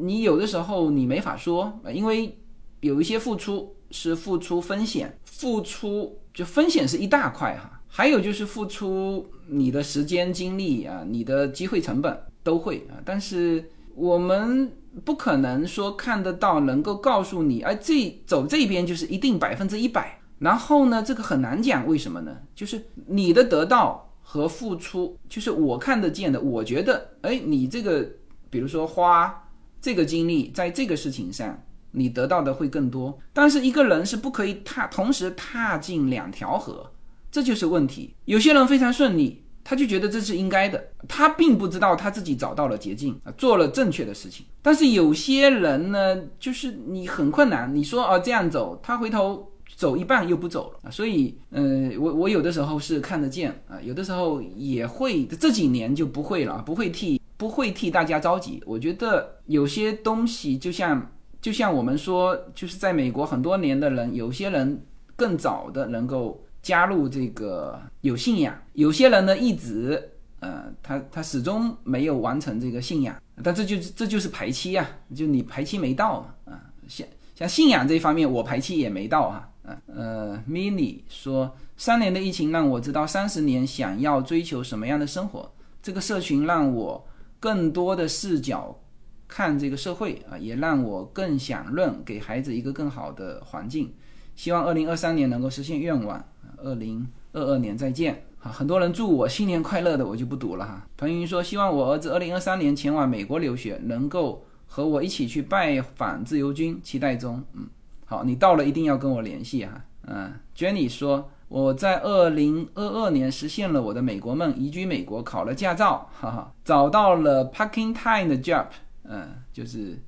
[0.00, 2.36] 你有的时候你没法说，因为
[2.80, 7.80] 有一些付出是付出风险，付出就风险是一大块哈。
[7.86, 12.98] 还有就是付出你的时间精力啊，你的机会成本都会啊。
[13.04, 14.72] 但是我们
[15.04, 20.18] 不可能说看得到，能够告诉你，哎，这走这边就是一定百分之一百。
[20.38, 22.36] 然后呢，这个很难讲，为什么呢？
[22.54, 26.40] 就是你的得到和付出，就是我看得见的。
[26.40, 28.06] 我觉得，哎，你这个，
[28.50, 29.48] 比如说花
[29.80, 31.62] 这个精力在这个事情上，
[31.92, 33.16] 你得到的会更多。
[33.32, 36.90] 但是一个人是不可以踏同时踏进两条河。
[37.30, 38.14] 这就是问题。
[38.26, 44.46] 有些人非常顺利，他就觉得这是应该的，他并不知道他自己找到了捷径啊，做了正确的事情。
[44.62, 50.90] 但是有些人呢，就是你很困难，你说哦这样走，他回头走一半又不走了。
[50.90, 58.62] 所以，呃，我我有的时候是看得见啊，有的时候也会这几年就不会了，不会替不会替大家着急。
[58.66, 64.84] 我觉得有些东西就像就像我们说，就是在美国很多年的人，有些人
[65.16, 66.40] 更早的能够。
[66.64, 70.02] 加入这个有信仰，有些人呢一直，
[70.40, 79.48] 呃，他他始终没有完成这个信仰，但这就这就是排期呀，就你排期没到嘛，啊，像像信仰这方面我排期也没到哈，啊，
[79.86, 85.50] 呃，mini 说三年的疫情让我知道三十年想要追求什么样的生活，
[85.82, 87.06] 这个社群让我
[87.40, 88.78] 更多的视角
[89.26, 93.92] 看这个社会啊，也让我更想论给孩子一个更好的环境，
[94.36, 96.24] 希望二零二三年能够实现愿望。
[96.58, 98.50] 二零二二年再见啊！
[98.50, 100.86] 很多人祝我新年快乐的，我就不读了哈。
[100.96, 107.42] 彭云说，希望我儿子二零二三年前往美国留学，能够和我一起去拜访自由军，期待中。
[107.52, 107.66] 嗯，
[108.14, 109.84] 好，你到了一定要跟我联系哈。
[110.06, 118.66] 嗯，Jenny 说，我在二零二二年实现了我的美国梦，移居美国，考了驾照，哈哈，找到了 parking time 的 job，
[119.02, 119.98] 嗯，就是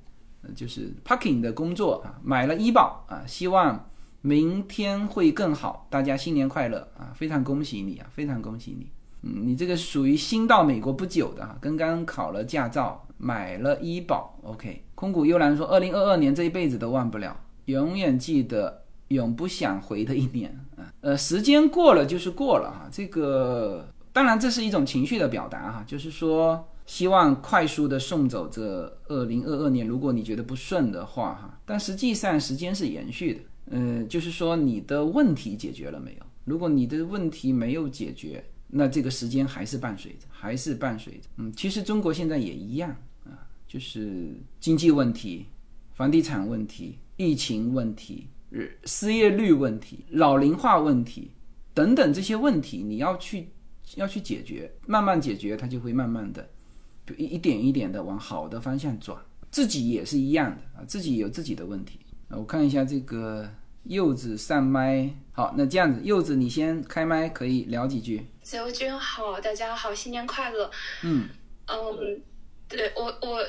[0.55, 3.89] 就是 parking 的工作啊，买了医保啊，希望。
[4.23, 7.13] 明天会更好，大家新年快乐啊！
[7.15, 8.91] 非常恭喜你啊，非常恭喜你。
[9.23, 14.37] 嗯，你这个属于新到美国不久的哈，刚刚考了驾照，买了医保。
[14.43, 20.93] OK，空谷幽兰说，二零二二年这一辈子都忘不了，永远记得，永不想回的一年 啊。
[21.03, 33.41] 呃，时间过了就是过了哈，这个当然这是一种情绪的表达哈，就是说希望快速的送走这二零二二年，如果你觉得不顺的话哈，但实际上时间是延续的。
[33.71, 36.27] 嗯，就是说你的问题解决了没有？
[36.45, 41.29] 如果你的问题没有解决，那这个时间还是伴随着，还是伴随着。
[41.39, 42.91] 嗯，其实中国现在也一样
[43.25, 45.47] 啊，就是经济问题、
[45.95, 48.29] 房地产问题、疫情问题、
[48.85, 51.31] 失业率问题、老龄化问题
[51.75, 53.49] 等等这些问题，你要去
[53.95, 56.49] 要去解决，慢慢解决，它就会慢慢的
[57.07, 59.19] 就一一点一点的往好的方向转。
[59.51, 61.99] 自己也是一样的啊，自己有自己的问题。
[62.29, 63.49] 我看一下这个
[63.85, 68.27] 柚子上麦，好，那这样子，柚子你先开麦，可以聊几句。
[68.43, 70.71] 自由君好，大家好，新年快乐。
[71.05, 71.29] 嗯
[71.69, 72.21] 嗯，
[72.69, 73.41] 对我我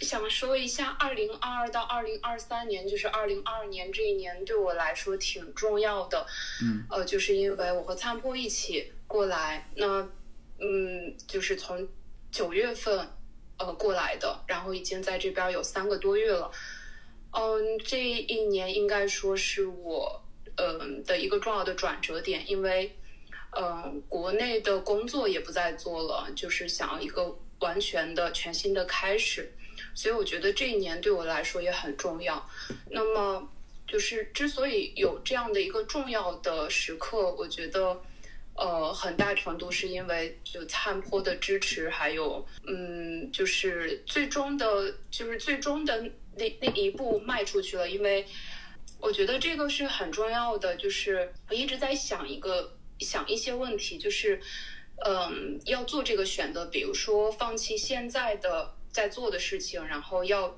[0.00, 6.26] 想说一下，二零二二到二零二三年，就是二零二二年这一年对我来说挺重要的。
[6.62, 10.08] 嗯，呃，就是因为我和灿波一起过来，那
[10.60, 11.88] 嗯，就是从
[12.30, 13.08] 九月份
[13.58, 16.50] 呃过来的，然后已经在这边有三个多月了。
[17.30, 20.22] 嗯，这一年应该说是我
[20.56, 22.94] 嗯的一个重要的转折点，因为
[23.56, 29.52] 嗯国内的工作也不再做了，就是想要一个完全的全新的开始，
[29.94, 32.48] 所以我觉得这一年对我来说也很重要。
[32.90, 33.48] 那么
[33.86, 38.02] 就是之所以有这样的一个重要的时刻，我觉得
[38.56, 46.10] 呃很大程度是因为就灿坡的支持，还有嗯就是最终的，就是最终的。
[46.36, 48.26] 那那一步迈出去了，因为
[48.98, 50.74] 我觉得这个是很重要的。
[50.74, 54.40] 就是我一直在想一个想一些问题，就是
[55.06, 60.56] 嗯，要做这个选择，比如说放弃现在的在做的事情，然后要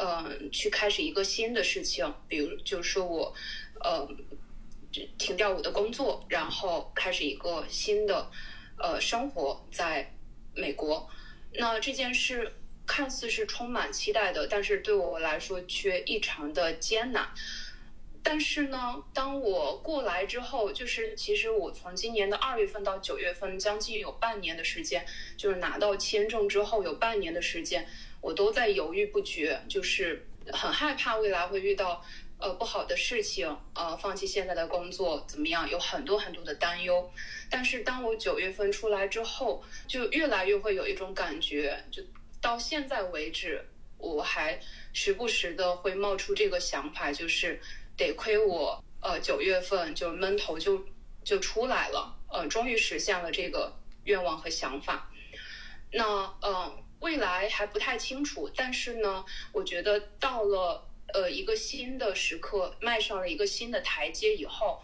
[0.00, 3.34] 嗯去开始一个新的事情，比如就是说我
[3.84, 4.16] 嗯
[5.18, 8.30] 停掉我的工作，然后开始一个新的
[8.78, 10.14] 呃生活在
[10.54, 11.10] 美国。
[11.52, 12.50] 那这件事。
[12.84, 17.28] 看似是充满期待的，但是对我来说却异常的艰难。
[18.24, 25.04] 但是呢，当我过来之后，就是其实我从今年的二月份到九月份，将近有半年的时间，
[25.36, 27.86] 就是拿到签证之后有半年的时间，
[28.20, 32.04] 我都在犹豫不决，就是很害怕未来会遇到
[32.38, 37.10] 呃不好的事情，呃放弃现在的工作怎么样，有很多很多的担忧。
[37.50, 42.02] 但是当我九月份出来之后，就越来越会有一种感觉，就
[42.40, 43.64] 到现在为止，
[43.98, 44.58] 我还
[44.92, 47.60] 时不时的会冒出这个想法，就是
[48.06, 50.84] 得亏我呃九月份就闷头就
[51.24, 53.72] 就出来了，呃终于实现了这个
[54.04, 55.10] 愿望和想法。
[55.92, 56.78] 那嗯。
[57.02, 64.80] 未来还不太清楚，但是呢，我觉得到了呃一个新的时刻，迈上了一个新的台阶以后，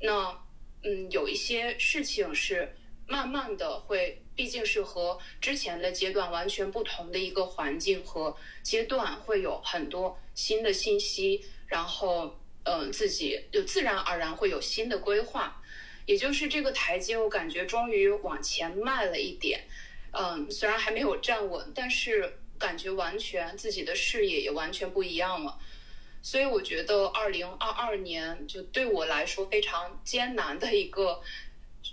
[0.00, 0.34] 那
[0.82, 2.74] 嗯有一些事情是
[3.06, 12.34] 慢慢的会，毕竟是和之前的阶段完全不同的一个环境和阶段，会有很多新的信息，然后
[12.70, 15.62] 嗯自己就自然而然会有新的规划，
[16.04, 19.60] 也就是这个台阶，我感觉终于往前迈了一点。
[20.12, 25.58] 嗯，虽然还没有站稳，但是感觉完全自己的视野也完全不一样了。
[26.20, 31.22] 所以我觉得二零二二年就对我来说非常艰难的一个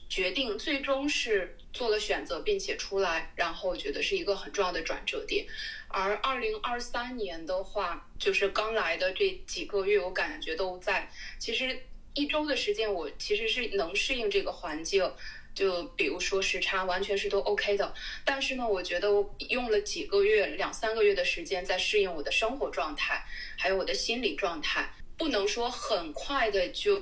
[0.09, 5.45] 决定，最终是做了选择，并且出来，然后我觉得是一个很重要的转折点。
[5.97, 11.83] 而二零二三年的话，就是刚来的这几个月，我感觉都在，其实
[12.13, 15.09] 一周的时间，我其实是能适应这个环境。
[15.53, 17.93] 就比如说时差完全是都 OK 的，
[18.25, 23.23] 但是呢，我觉得我用了几个月、两三个月的时间在适应我的生活状态，
[23.57, 27.01] 还有我的心理状态，不能说很快的就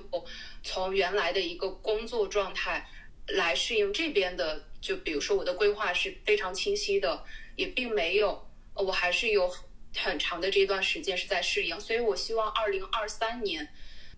[0.61, 2.87] 从原来的一个工作状态
[3.29, 4.63] 来适应这边的。
[4.79, 7.25] 就比如说我的规划是非常清晰的，
[7.55, 9.53] 也并没有，我还是有
[9.95, 13.67] 很长的这段时间是在适应，所以我希望二零二三年。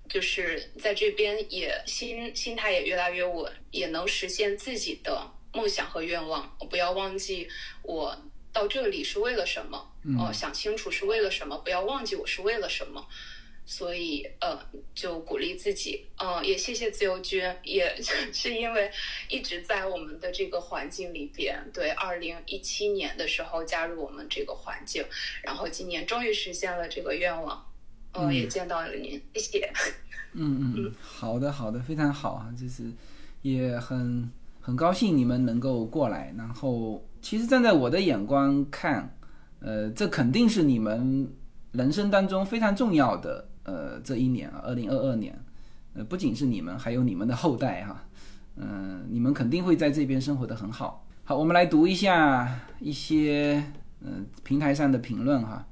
[0.08, 6.56] 就是在这边也心心态也越来越稳，也能实现自己的梦想和愿望。
[6.70, 7.50] 不要忘记
[7.82, 8.16] 我
[8.54, 13.04] 到这里是为了什么，哦，想清楚是为了什么，不要忘记我是为了什么。
[13.66, 14.58] 所以，呃，
[14.94, 17.96] 就鼓励自己，嗯，也谢谢自由君，也
[18.32, 18.92] 是因为
[19.30, 25.04] 一直在我们的这个环境里边，对，二零一七年的时候加入我们这个环境，
[25.44, 27.66] 然后今年终于实现了这个愿望。
[28.18, 29.70] 嗯，也见到了您，谢谢。
[30.34, 32.84] 嗯嗯 嗯，好的好的，非常好啊，就是
[33.42, 36.34] 也很很高兴你们能够过来。
[36.38, 39.18] 然后，其实站在我的眼光看，
[39.60, 41.30] 呃，这肯定是你们
[41.74, 45.38] 人生当中非常重要的呃这一年啊，二零二二年。
[45.94, 48.04] 呃，不仅是你们，还有你们的后代哈，
[48.56, 51.08] 嗯，你们肯定会在这边生活的很好。
[51.24, 53.64] 好，我们来读一下一些
[54.02, 55.66] 嗯平台上的评论哈。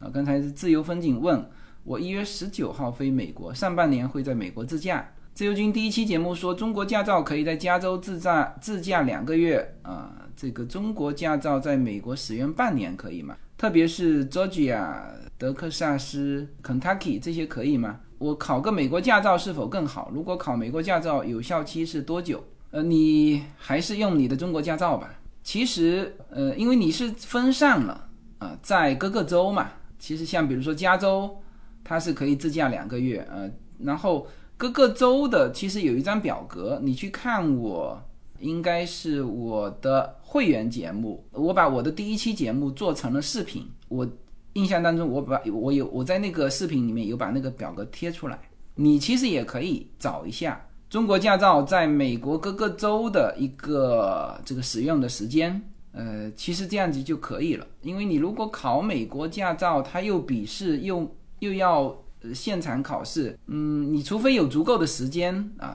[0.00, 1.44] 啊，刚才是自由风景问。
[1.84, 5.12] 我一月十九号飞美国，上半年会在美国自驾。
[5.32, 13.36] 自由军第一期节目说，中国驾照可以在加州自驾自驾两个月啊，这个中国驾照在美国使用半年可以吗？
[13.56, 14.94] 特别是 Georgia、
[15.40, 18.00] 德克萨斯、Kentucky 这些可以吗？
[18.18, 20.10] 我考个美国驾照是否更好？
[20.12, 22.44] 如果考美国驾照有效期是多久？
[22.72, 25.14] 呃，你还是用你的中国驾照吧。
[25.42, 29.70] 其实，呃，因为你是分散了啊，在各个州嘛。
[29.98, 31.34] 其实像比如说加州。
[31.82, 34.24] 它是可以自驾两个月，呃，然后
[34.56, 38.00] 各个州的其实有一张表格，你去看我，
[38.38, 44.06] 应该是我的会员节目，我把我的第一期节目做成了视频，我
[44.54, 48.38] 印象当中我把我有我在那个视频里面有把那个表格贴出来，
[48.74, 61.14] 你其实也可以找一下中国驾照在美国各个州的一个这个使用的时间，呃，其实这样子就可以了，因为你如果考美国驾照，它又笔试又。
[61.40, 61.96] 又要
[62.34, 65.74] 现场考试，嗯，你除非有足够的时间啊，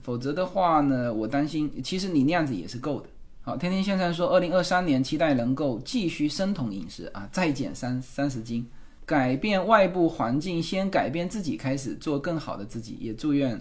[0.00, 3.08] 否则的话呢，我担心，其实你那样子也是够的。
[3.42, 8.66] 好，天天先生说，二零二三年期待能够继续生酮饮食啊，再减三三十斤，
[9.06, 12.98] 改变外部环境，先改变自己，开始做更好的自己。
[13.00, 13.60] 也祝愿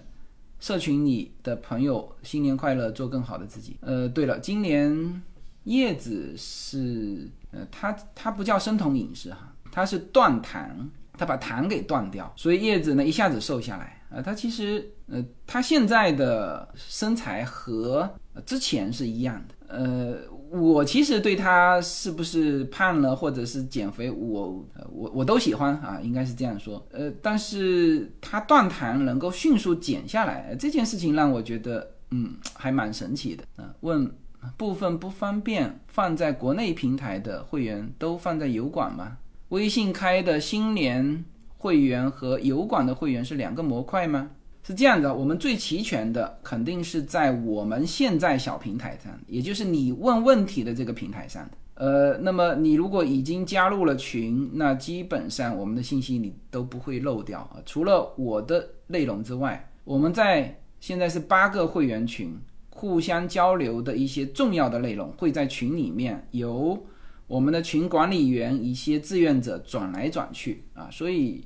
[0.59, 3.77] 社群里的朋友新年快乐，做更好的自己。
[3.81, 5.21] 呃，对了，今年
[5.63, 10.89] 叶子是，呃，它它不叫生酮饮食哈，它是断糖。
[11.17, 14.21] 他把糖给断掉，所以叶子呢一下子瘦下来啊。
[14.21, 18.09] 他其实呃，他现在的身材和
[18.45, 19.55] 之前是一样的。
[19.67, 20.15] 呃，
[20.51, 26.83] 我其实对他是不是胖了或者是减肥，我我我都喜欢啊，应该是这样说。
[26.91, 33.73] 呃，但是他断糖能够迅速减下来，这件事情让我觉得嗯还蛮神奇的啊。
[33.81, 34.11] 问
[34.57, 39.17] 部分不方便放在国内平台的会员都放在油管吗？
[39.49, 41.25] 微信开的新年
[41.57, 44.31] 会员和油管的会员是两个模块吗？
[44.69, 51.49] 是这样的，我们最齐全的肯定是在我们现在小平台上，也就是你问问题的这个平台上。
[51.73, 57.57] 呃，那么你如果已经加入了群，那基本上我们的信息你都不会漏掉啊。
[57.65, 62.37] 除了我的内容之外，我们在现在是八个会员群，
[62.69, 66.79] 互相交流的一些重要的内容会在群里面由
[67.25, 70.87] 我们的群管理员一些志愿者转来转去啊。
[70.91, 71.43] 所以，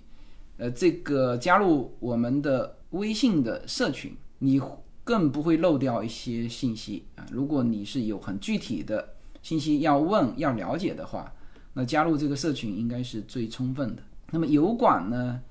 [0.57, 4.59] 呃，这个加入我们的微信的社群，你
[5.03, 7.23] 更不会漏掉一些信息啊。
[7.29, 9.09] 如果你是有很具体的。
[9.41, 11.29] 信息要问要了解的话，
[11.73, 14.01] 那加入这个社群应该是最充分的。
[14.31, 15.41] 那么油管呢？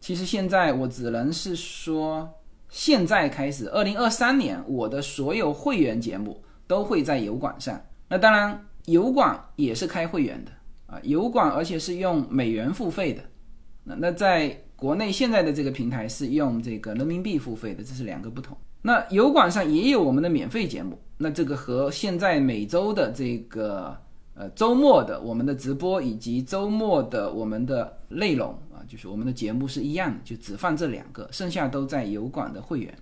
[0.00, 2.26] 其实现在我只能是说，
[2.70, 7.78] 现在开始，二零二三年我的所有会员节目都会在油管上。
[8.08, 10.50] 那当然，油管也是开会员的
[10.86, 13.22] 啊，油管而且是用美元付费的。
[13.84, 18.56] 那那在国内现在的这个平台是用这个人民币付费的，这是两个不同。
[18.80, 20.98] 那油管上也有我们的免费节目。
[21.16, 23.96] 那这个和现在每周的这个
[24.34, 32.92] 呃周末的我们的直播以及周末的我们的内容啊，就是我们的节目是一样的，就只放这两个，剩下都在油管的会员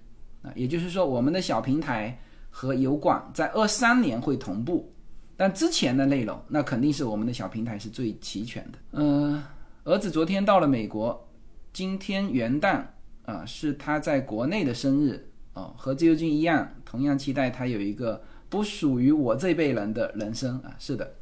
[0.43, 0.53] 啊。
[0.55, 2.15] 也就是说，我们的小平台
[2.51, 4.93] 和油管在二三年会同步，
[5.35, 8.79] 但之前的内容那肯定是我们的小平台是最齐全的。
[8.93, 9.43] 嗯，
[9.85, 11.27] 儿子昨天到了美国，
[11.73, 12.85] 今天元旦
[13.25, 15.27] 啊是他在国内的生日。
[15.53, 20.77] 哦，和自由军一样，同样期待他有一个不属于我这辈人的人生啊！
[20.79, 21.13] 是的，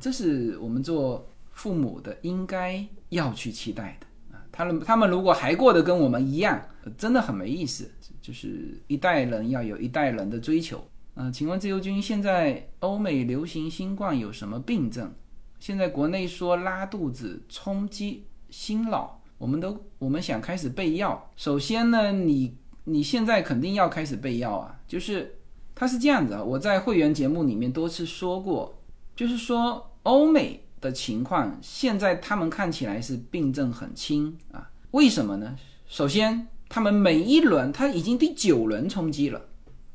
[0.00, 4.42] 这是我们做父母的应该要去期待的啊！
[4.50, 6.60] 他们他们如果还过得跟我们一样，
[6.98, 7.88] 真的很没意思。
[8.20, 10.84] 就是一代人要有一代人的追求。
[11.14, 15.14] 嗯，请问自由军，现在欧美流行新冠有什么病症？
[15.60, 21.30] 现在国内说拉肚子、冲击、心脑，我们都我们想开始备药。
[21.36, 22.54] 首先呢，你。
[22.90, 24.74] 你现在肯定要开始备药啊！
[24.88, 25.38] 就是
[25.74, 28.80] 它是这样子啊，我在会员节目里面多次说过，
[29.14, 35.54] 就是说欧美的情况现在他们看起来是病症很轻啊，为什么呢？
[35.86, 39.42] 首先，他们每一轮他已经第九轮冲击了，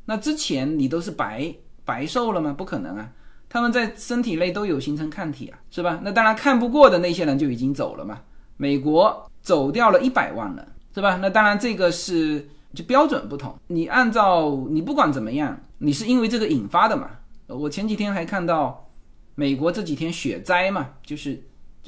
[0.05, 1.51] 那之前你都是白
[1.83, 2.53] 白受了吗？
[2.55, 3.11] 不可能啊！
[3.49, 5.99] 他们在身体内都有形成抗体啊，是吧？
[6.03, 8.21] 那当然看不过的那些人就已经走了嘛。
[8.55, 11.19] 美国走掉了一百万人，是吧？
[11.21, 12.49] 那当然这个是。
[12.73, 17.07] 就标准不同，你按照你不管怎么样，你是因为这个引发的嘛？
[17.45, 18.89] 我前几天还看到
[19.35, 21.39] 美国这几天雪灾嘛，就是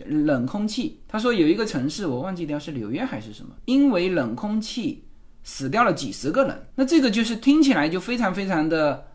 [0.06, 1.02] 冷空气。
[1.08, 5.06] 他说有一个城市，我忘记掉是纽约还是什么，因为冷空气
[5.44, 6.68] 死掉了几十个人。
[6.76, 9.08] 那这个就是听起来就非常非常的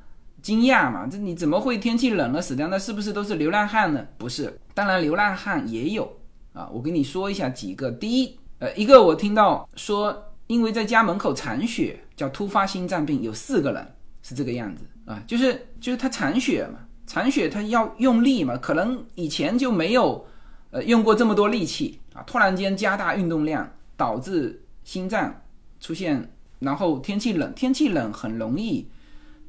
[0.42, 1.06] 惊讶嘛？
[1.06, 2.66] 这你怎么会天气冷了死掉？
[2.66, 4.04] 那是不是都是流浪汉呢？
[4.18, 6.16] 不是，当然流浪汉也有
[6.52, 6.68] 啊。
[6.72, 10.26] 我跟你说一下几个，第一，呃，一个我听到说。
[10.50, 13.86] 因为在家门口铲雪，叫突发心脏病，有四个人
[14.20, 20.26] 是这个样子啊，就是就是他铲雪嘛，铲雪他要用力嘛，可能以前就没有
[20.72, 25.40] 呃用过这么多力气啊，突然间加大运动量，导致心脏
[25.78, 28.88] 出现，然后天气冷，天气冷很容易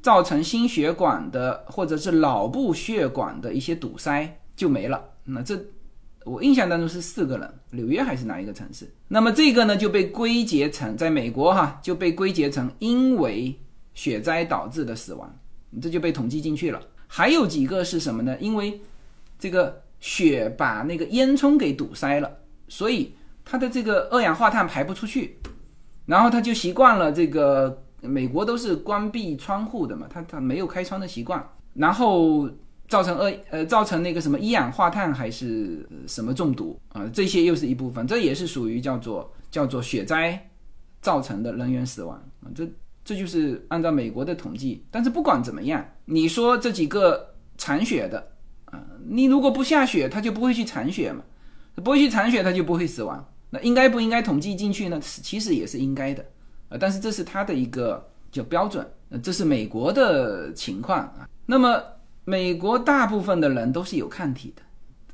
[0.00, 5.60] 造成心血管的或者是脑部血管的一些堵塞就没了，那这。
[6.24, 8.88] 我印象当中是四个人，纽约还是哪一个城市？
[9.08, 13.58] 那么这个呢就被归结成在美国哈就被归结成因为
[13.94, 15.34] 雪灾导致的死亡，
[15.80, 16.80] 这就被统计进去了。
[17.08, 18.36] 还有几个是什么呢？
[18.40, 18.80] 因为
[19.38, 22.30] 这个雪把那个烟囱给堵塞了，
[22.68, 23.14] 所以
[23.44, 25.38] 它的这个二氧化碳排不出去，
[26.06, 31.44] 然后他就习惯了这个美国都是关闭窗户的嘛，他他没有开窗的习惯，
[31.74, 32.48] 然后。
[32.92, 37.08] 造成二呃造成那个什么一氧化碳还是什么中毒啊？
[37.10, 40.50] 这些又是一部分，这也是属于叫做叫做雪灾
[41.00, 42.52] 造成的人员死亡啊。
[42.54, 42.68] 这
[43.02, 44.84] 这就是按照美国的统计。
[44.90, 48.28] 但是不管怎么样，你说这几个铲雪的
[48.66, 51.24] 啊，你如果不下雪，他就不会去铲雪嘛，
[51.76, 53.26] 不会去铲雪，他就不会死亡。
[53.48, 55.00] 那应该不应该统计进去呢？
[55.00, 56.22] 其实也是应该的
[56.68, 56.76] 啊。
[56.78, 58.86] 但是这是他的一个叫标准，
[59.22, 61.26] 这是美国的情况啊。
[61.46, 61.82] 那么。
[62.24, 64.62] 美国大部分的人都是有抗体的，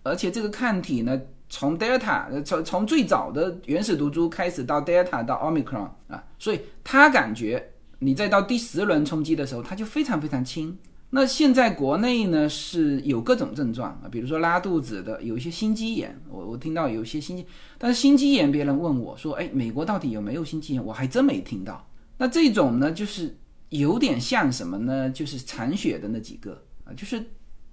[0.03, 10.77] 而且这个抗体呢，从 Delta 从从最早的原始毒株开始到 Delta 到 Omicron 啊，所以他感觉你再到第十轮冲击的时候，它就非常非常轻。
[11.11, 17.47] 那现在国内呢是有各种症状啊，比如说拉肚子的，有一些心肌炎，我我听到有些心肌，
[17.79, 20.85] 但是心肌炎别人问我说，哎，美国到底有没有心肌炎？
[20.85, 21.89] 我还真没听到。
[22.19, 23.39] 那这种呢，就是
[23.71, 25.09] 有点像什么呢？
[25.09, 26.63] 就是残血的那几个。
[26.97, 27.25] 就是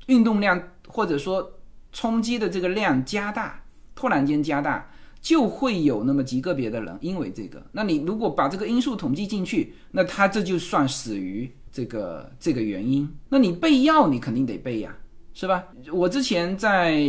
[0.07, 1.59] 运动量或者说
[1.91, 3.63] 冲击的这个量加大，
[3.95, 4.89] 突然间加大，
[5.21, 7.65] 就会有那么极个别的人因为这个。
[7.71, 13.09] 那你如果把这个因素统计进去，那他这就算死于这个这个原因。
[13.29, 14.95] 那你备药，你肯定得备呀。
[15.37, 15.67] 是吧？
[15.91, 17.03] 我之前在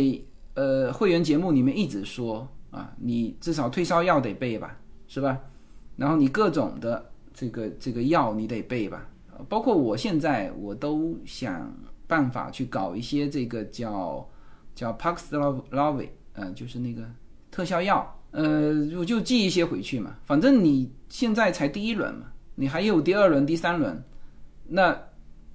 [0.53, 4.77] 呃会员节目里面一直说啊，你至少退烧药得备吧，
[5.07, 5.39] 是吧？
[5.95, 9.09] 然后你各种的这个这个药你得备吧，
[9.47, 11.73] 包括我现在我都想
[12.07, 14.27] 办法去搞一些这个叫
[14.73, 17.03] 叫 Paxlovid，嗯，就是那个
[17.51, 24.03] 特效药，呃，我就寄一些回去嘛，反正你现在才第一轮嘛，你还有第二轮、第三轮，
[24.67, 24.97] 那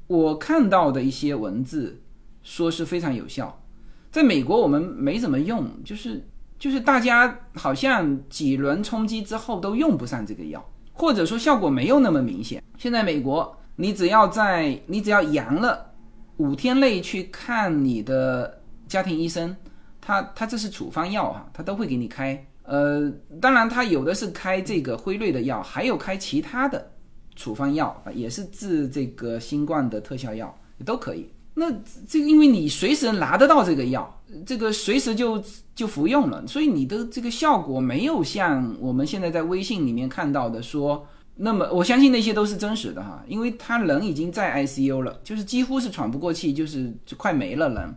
[0.07, 2.01] 我看到的一些文字
[2.43, 3.63] 说是非常有效，
[4.11, 6.23] 在美国我们没怎么用，就是
[6.59, 12.63] 就是大家好像几轮冲击之后都用不上这个药，或者说效果没有那么明显。
[12.77, 15.92] 现在美国，你只要在你只要阳了
[16.39, 19.55] 五天内去看你的家庭医生，
[20.01, 22.47] 他他这是处方药哈，他都会给你开。
[22.65, 23.11] 呃，
[23.41, 26.91] 当然他有的是开这个辉瑞的药，还有开其他的
[27.35, 31.29] 处方药啊，也是治这个新冠的特效药，都可以。
[31.55, 31.71] 那
[32.09, 35.43] 这个因为你随时拿得到这个药，这个随时就
[35.75, 41.07] 就服用了，所以你的这个效果没有像我们现在在微信里面看到的说，
[41.37, 47.95] 那么我相信那些都是真实的哈，因为他人已经在 ICU 了，就是几乎是喘不过气，就是就快没了人，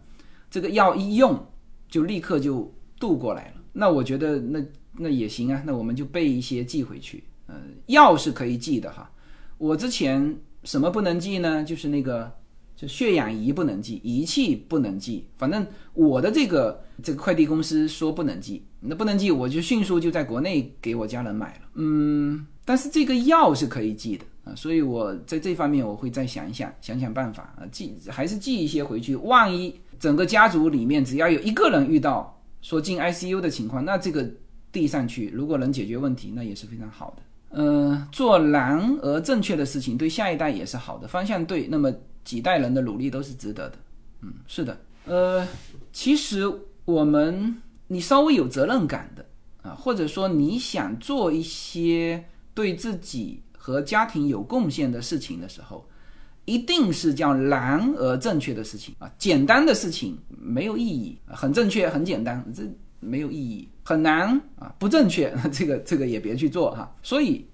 [0.49, 1.45] 这个药一用
[1.89, 3.61] 就立刻就度过来了。
[3.73, 4.63] 那我觉得那
[4.93, 7.55] 那也行啊，那我们就备一些寄回去，呃，
[7.87, 9.11] 药是可以寄的哈。
[9.57, 11.63] 我之前什么不能寄呢？
[11.63, 12.31] 就是那个。
[12.75, 21.69] 就血氧仪不能寄，仪器不能寄，反正我的这个这个快递公司说不能寄，那不能寄，我就迅速就在国内给我家人买了。
[21.75, 29.15] 嗯，但是这个药是可以寄的啊，所以我在这方面我会再想一想，想想办法啊，寄还是寄一些回去。
[29.15, 34.29] 万一整个家族里面只要有一个人遇到说进 ICU 的情况，那这个
[34.73, 37.23] 递上去，如果能解决问题，那也是非常好的。
[37.51, 41.89] 嗯，做难而正确的事情，对下一代也是好的，方向对，那么。
[42.25, 43.77] 几代人的努力都是值得的，
[44.21, 45.47] 嗯，是的，呃，
[45.93, 46.51] 其实
[46.83, 49.23] 我们你稍微有责任感的
[49.61, 55.87] 啊，或者说你想做一些对自己和家庭有贡献的事情的时候，
[56.45, 62.63] 一定是叫难而正确的事情啊，简单的事情没有意义，很正确很简单，这
[62.99, 66.95] 没有意义，很难啊，不正确， 这个这个也别去做哈。
[67.03, 67.45] 所以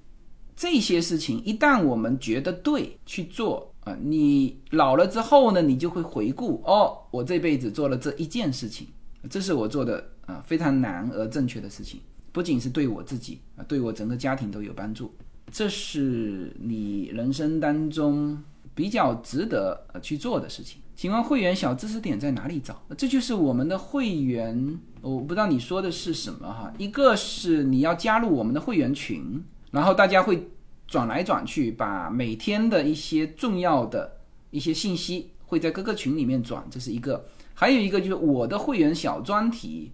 [0.55, 3.70] 这些事情一旦我们觉得对去做。
[3.84, 8.88] 啊，你老了之后呢，你就会回顾哦，我这辈子做了这一件事情，
[9.28, 12.00] 这是我做的啊非常难而正确的事情，
[12.32, 15.12] 不仅是对我自己啊，对我整个家庭都有帮助。
[15.52, 18.44] 这是你人生当中
[18.76, 20.80] 比较值得去做的事情。
[20.96, 22.84] 请问会员小知识点在哪里找？
[22.96, 26.72] 这就是我们的会员，我不知道你说的是什么哈。
[26.78, 30.52] 一个是你要加入我们的会员群，然后大家会。
[30.92, 34.12] 转来转去，把每天的一些重要的
[34.50, 37.24] 一些信息会在各个群里面转，这是一个。
[37.54, 39.89] 还有一个就是我的会员小专题，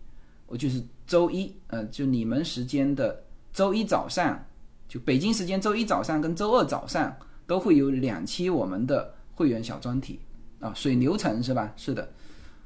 [0.48, 3.24] 我就是周一，呃，就你们时间的
[3.54, 4.44] 周一早上，
[4.90, 10.20] 就北京时间周一早上跟周二早上都会有两期我们的会员小专题
[10.60, 10.74] 啊。
[10.74, 11.72] 水流程是吧？
[11.78, 12.10] 是的，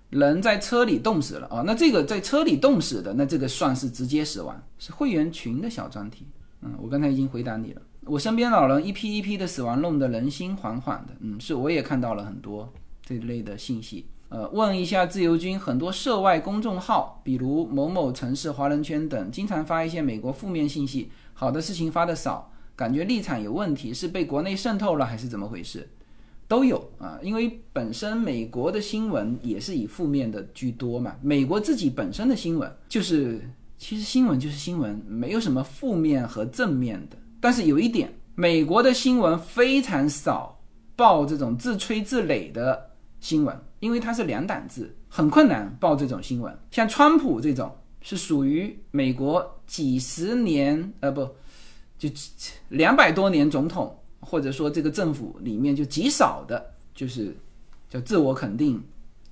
[0.10, 6.26] 人在车里冻死了啊，那这个在车里冻死的，那这个算是直接死亡，是会员群的小专题。
[6.62, 7.82] 嗯，我刚才已经回答你了。
[8.12, 11.16] 我身边老人一批一批的死亡，弄得人心惶惶的。
[11.22, 12.70] 嗯，是我也看到了很多
[13.06, 14.06] 这类的信息。
[14.28, 25.88] 呃，问一下自由军，很多涉外公众号，比如某某城市华人圈等，经常发一些美国负面信息，好的事情发的少，感觉立场有问题，是被国内渗透了还是怎么回事？
[26.50, 31.16] 都有啊，因为本身美国的新闻也是以负面的居多嘛。
[31.22, 33.40] 美国自己本身的新闻就是，
[33.78, 37.18] 其实新闻就是新闻，没有什么负面和正面的。
[37.42, 40.62] 但是有一点，美国的新闻非常少
[40.96, 46.56] 报这种自吹自擂的新闻，因为它是两党制，很困难报这种新闻。
[46.70, 51.28] 像川普这种是属于美国几十年，呃不，
[51.98, 52.08] 就
[52.70, 57.36] 两百多年总统，或者说这个政府里面就极少的，就是
[57.90, 58.82] 叫自我肯定，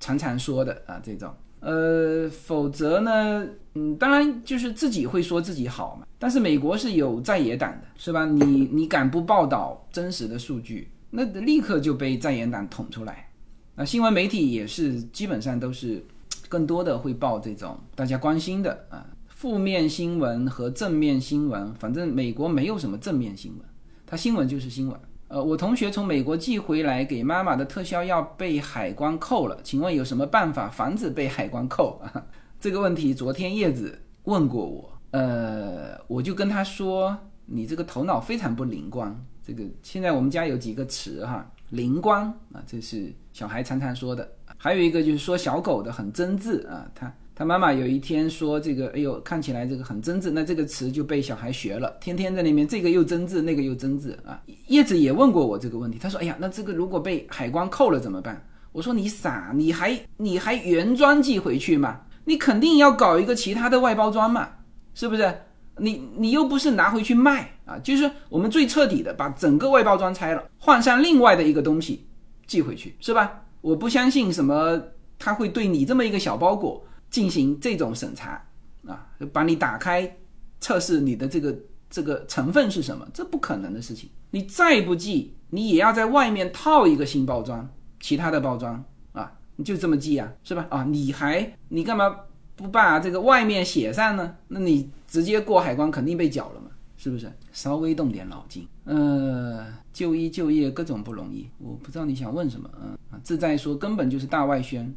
[0.00, 1.32] 常常说的啊这种。
[1.60, 3.46] 呃，否则呢？
[3.74, 6.06] 嗯，当然就是自己会说自己好嘛。
[6.18, 8.26] 但是美国是有在野党的，是吧？
[8.26, 13.30] 你你敢不报道真实的数据，那立刻就被在野党捅出来。
[13.76, 16.04] 那新闻媒体也是基本上都是
[16.48, 21.72] 更多的会报这种大家关心的啊，负面新闻和正面新闻。
[21.74, 23.66] 反正美国没有什么正面新闻，
[24.06, 25.00] 它新闻就是新闻。
[25.30, 32.02] 呃，我同学从美国寄回来给妈妈的特效药被海关扣了，请问有什么办法防止被海关扣？
[32.58, 37.16] 这个问题昨天叶子问过我，呃，我就跟他说，
[37.46, 39.24] 你这个头脑非常不灵光。
[39.40, 54.42] 这个现在我们家有几个词哈，灵光啊，这是小孩常常说的，还有一个就是说小狗的很真挚啊，他他妈妈有一天说这个，哎呦，看起来这个很真挚，那这个词就被小孩学了，天天在那边这个又真挚，那个又真挚啊。
[54.66, 58.46] 叶子也问过我这个问题，他说，哎呀，那这个如果被海关扣了怎么办？
[58.72, 62.02] 我说你傻，你还你还原装寄回去吗？
[62.24, 64.48] 你肯定要搞一个其他的外包装嘛，
[64.94, 65.34] 是不是？
[65.78, 72.06] 你你又不是拿回去卖啊，就是我们最彻底的把整个外包装拆了，换上另外的一个东西
[72.46, 73.42] 寄回去，是吧？
[73.62, 74.78] 我不相信什么
[75.18, 78.42] 他会对你这么一个小包裹进行这种审查
[78.86, 80.16] 啊，把你打开
[80.60, 81.58] 测试你的这个
[81.90, 84.08] 这个成分是什么，这不可能的事情。
[84.30, 90.66] 你再不寄，你也要在外面套一个新包装，其他的包装啊，你就这么记啊，是吧？
[90.70, 92.16] 啊，你还你干嘛？
[92.54, 94.36] 不把这个外面写上呢？
[94.48, 97.32] 那你直接过海关肯定被缴了嘛，是不是？
[97.52, 98.68] 稍微动点脑筋。
[98.84, 102.70] 呃，就医就业各种不容易，我不知道你想问什么。
[102.80, 104.94] 嗯啊，自在说根本就是大外宣。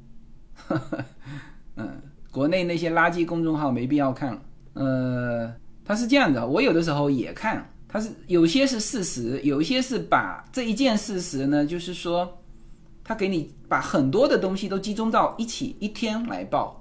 [1.75, 2.01] 嗯，
[2.31, 4.41] 国内那些垃圾公众号没必要看了。
[4.73, 5.53] 呃，
[5.83, 12.39] 他是这样的，我有的时候也看，他是有些是事实，有一些是把这一件事实呢，就是说
[13.03, 16.79] 他给你把很多的东西都集中到一起一天来报。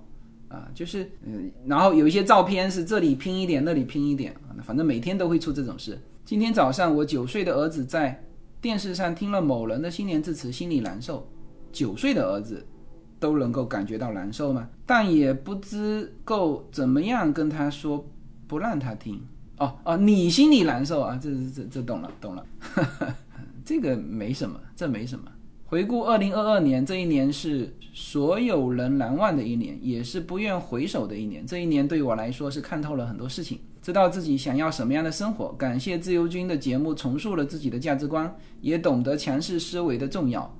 [0.48, 5.98] 啊，就是嗯，然后有一些照片是这里拼一点，那里拼一点，反正每天都会出这种事。
[6.26, 8.22] 今天早上我九岁的儿子在
[8.60, 11.26] 电视上听了某人的新年致辞，心里难受。
[11.72, 12.66] 九岁的儿子
[13.22, 14.68] 都能够感觉到难受吗？
[14.84, 18.04] 但也不知够怎么样跟他说
[18.48, 19.20] 不让他听。
[19.58, 21.16] 哦哦，你心里难受啊？
[21.22, 22.44] 这这这这懂了懂了，
[23.64, 25.26] 这个没什么，这没什么。
[25.66, 31.46] 回顾二零二二年，这一年是所有人难忘的一年，也是不愿回首的一年。
[31.46, 35.52] 这一年对我来说是看透了很多事情，知道自己想要什么样的生活。
[35.52, 40.52] 感谢自由军的节目，重塑了自己的价值观，也懂得强势思维的重要。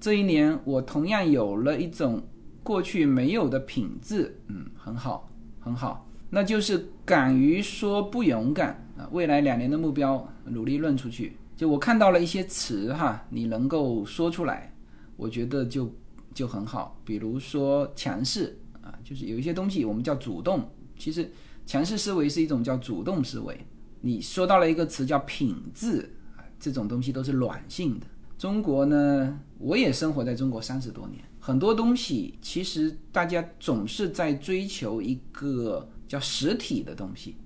[0.00, 2.22] 这一年，我同样有了一种
[2.62, 5.30] 过去没有的品质，嗯，很好，
[5.60, 9.06] 很好，那就是敢于说不勇敢啊。
[9.12, 11.36] 未来两年的目标，努力论出去。
[11.54, 14.74] 就我看到了一些词哈，你能够说出来，
[15.18, 15.94] 我觉得就
[16.32, 16.98] 就很好。
[17.04, 21.30] 比如说强势啊，就是有一些东西我们叫主动，其实
[21.66, 23.54] 强势思维是一种叫主动思维。
[24.00, 28.06] 你说到了一个词叫品质啊，这种东西都是软性的。
[28.40, 37.36] 中国呢，我也生活在中国三十多年，很多东西其实大家总是在追求一个叫实体的东西，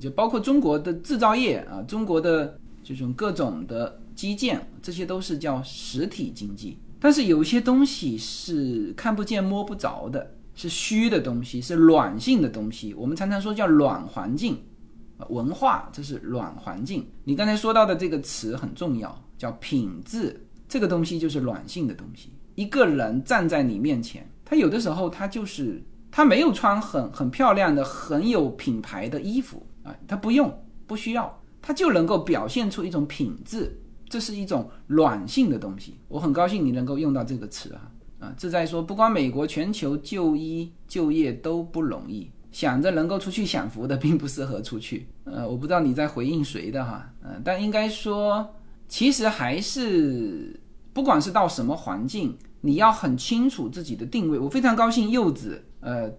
[0.00, 2.58] 就包括中国的制造业啊，中国的。
[2.80, 6.78] 这种各种的基建，这些都是叫实体经济。
[6.98, 12.94] 但是有些东西是看不见摸不着的，是虚的东西，是软性的东西。
[12.94, 14.56] 我们常常说叫软环境，
[15.28, 17.06] 文化这是软环境。
[17.24, 20.44] 你刚才说到的这个词很重要，叫品质。
[20.68, 22.30] 这个东西就是软性的东西。
[22.54, 30.52] 一个人站在你面前，他有的时候他就是他没有穿很很漂亮的、很有品牌的衣服啊，他不用，
[30.86, 31.40] 不需要。
[31.62, 33.78] 他就能够表现出一种品质，
[34.08, 35.98] 这是一种软性的东西。
[36.08, 38.34] 我很高兴你能够用到这个词啊啊！
[38.36, 42.30] 这在说，不光美国，全球就医就业都不容易。
[42.50, 45.06] 想着能够出去享福的，并不适合出去。
[45.24, 48.48] 呃，我不知道你在回应谁的哈，嗯，但应该说，
[48.88, 50.58] 其实还是
[50.92, 54.38] 不管是到什么环境，你要很清楚自己的定位。
[54.38, 56.10] 我非常高兴柚子，呃。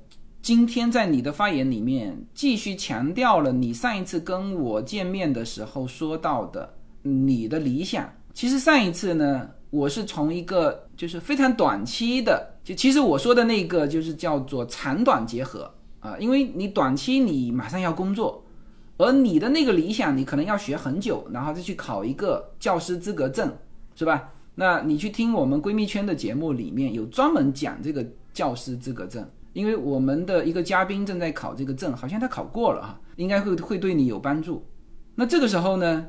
[0.42, 8.10] 今天在你的发言里面继续强调了你上一次跟我见面的时候说到的你的理想。
[8.34, 18.42] 其实上一次呢，我是从一个就是非常短期的，就其实我说的那个就是叫做长短结合啊，因为你短期你马上要工作，
[19.00, 23.52] 而你的那个理想你可能要学很久，然后再去考一个教师资格证，
[23.96, 24.30] 是吧？
[24.56, 29.28] 那你去听我们闺蜜圈的节目里面有专门讲这个教师资格证。
[29.54, 34.64] 因为我们的一个嘉宾正在考这个证，好像他考过了哈，应该会会对你有帮助。
[35.16, 36.06] 那这个时候呢，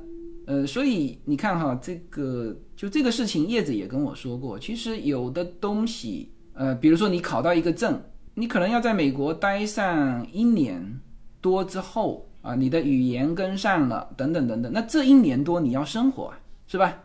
[0.47, 8.03] 呃，所以你看哈，这个就这个事情，叶子也跟我说过，其实有的东西，呃，比如说你考到一个证，
[8.35, 11.01] 你可能要在美国待上一年
[11.41, 16.99] 多之后啊，你的语言跟上了，等等等等，那这一年多你要生活啊，是吧？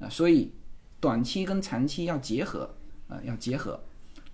[0.00, 0.52] 啊，所以
[1.00, 2.68] 短期跟长期要结合
[3.08, 3.80] 啊，要结合。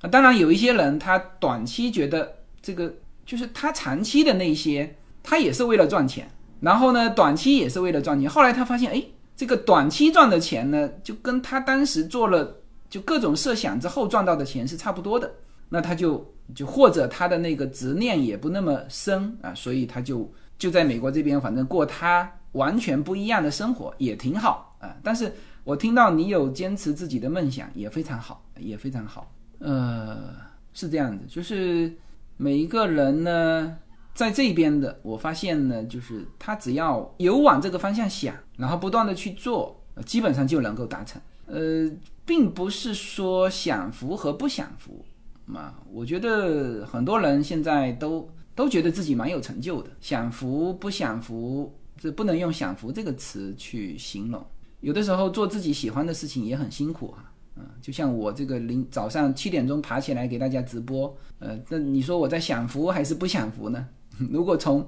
[0.01, 2.95] 啊，当然有一些人，他短期觉得这个
[3.25, 6.31] 就是他长期的那些，他也是为了赚钱，
[6.61, 8.29] 然后呢，短期也是为了赚钱。
[8.29, 9.03] 后来他发现，哎，
[9.37, 12.57] 这个短期赚的钱呢，就跟他当时做了
[12.89, 15.31] 就各种设想之后赚到的钱是差不多的。
[15.71, 24.97] 那他就就或者他的那个执念也不那么深啊，所以他就就在美国这边，反正过他完全不一样的生活也挺好啊。
[25.03, 25.33] 但是
[25.65, 29.31] 我听到你有坚持自己的梦想，也非常好，也非常好。
[29.61, 30.35] 呃，
[30.73, 31.93] 是这样子，就是
[32.37, 33.77] 每一个人呢，
[34.15, 41.21] 在这边的，我发现呢，就是他只要有往这个方向想，然后不断的去做，基本上就能够达成。
[41.47, 41.91] 呃，
[42.25, 45.05] 并不是说享福和不享福
[45.47, 48.29] 嘛，我觉得很多人现在都
[48.59, 54.45] 都觉得自己蛮有成就的，享福不享福，这不能用享福这个词去形容。
[54.81, 57.33] 有的时候做自己喜欢的事情也很辛苦啊。
[57.55, 63.87] 嗯，就像我这个零早上七点钟爬起来给大家直播，呃，那你说我在享福还是不享福呢？
[64.29, 64.85] 如果从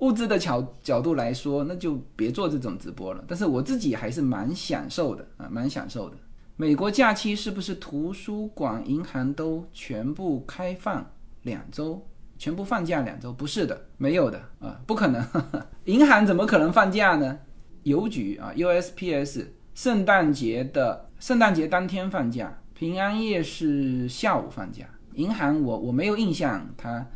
[0.00, 3.24] 物质的角角度来说，那就别做这种直播了。
[3.26, 6.16] 但是我自己还是蛮享受的啊，蛮享受的。
[6.56, 11.10] 美国假期是不是图书馆、银行都全部开放
[11.40, 12.06] 两周，
[12.44, 13.32] 全部放假两周？
[13.32, 15.26] 不是的，没有的啊，不可能。
[15.86, 17.38] 银行怎么可能放假呢？
[17.84, 21.08] 邮局啊，USPS 圣诞节的。
[21.18, 24.84] 圣诞节当天放假，平安夜是下午放假。
[25.14, 27.06] 银行我我没有印象，它，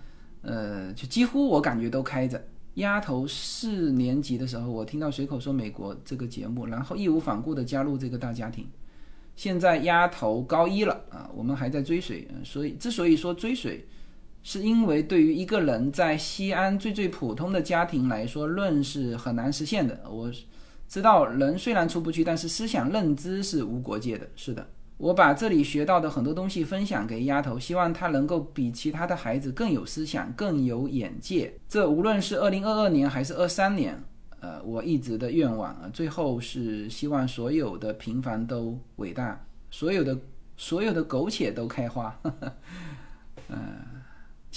[0.40, 2.42] 呃，就几乎我感觉都开着。
[2.76, 8.66] 丫头四年级的时候，我听到随口说美国这个节目，然后义无反顾地加入这个大家庭。
[9.36, 13.86] 现在丫头高一了啊，我们还在追随，所以之所以说追随，
[14.42, 20.00] 是因为对于一个人在西安最最普通的家庭来说，论是很难实现的。
[20.10, 20.30] 我。
[20.90, 24.26] 知道人虽然出不去，但是思想认知是无国界的。
[24.34, 24.66] 是的，
[24.96, 31.52] 我把这里学到的很多东西分享给丫头，希望她能够比其他的孩子更有思想、更有眼界。
[31.68, 34.02] 这无论是二零二二年还是二三年，
[34.40, 40.18] 呃，我一直的愿望啊，最后是希望所有的平凡都伟大，所有的
[40.56, 42.18] 所有的苟且都开花。
[43.48, 43.58] 嗯，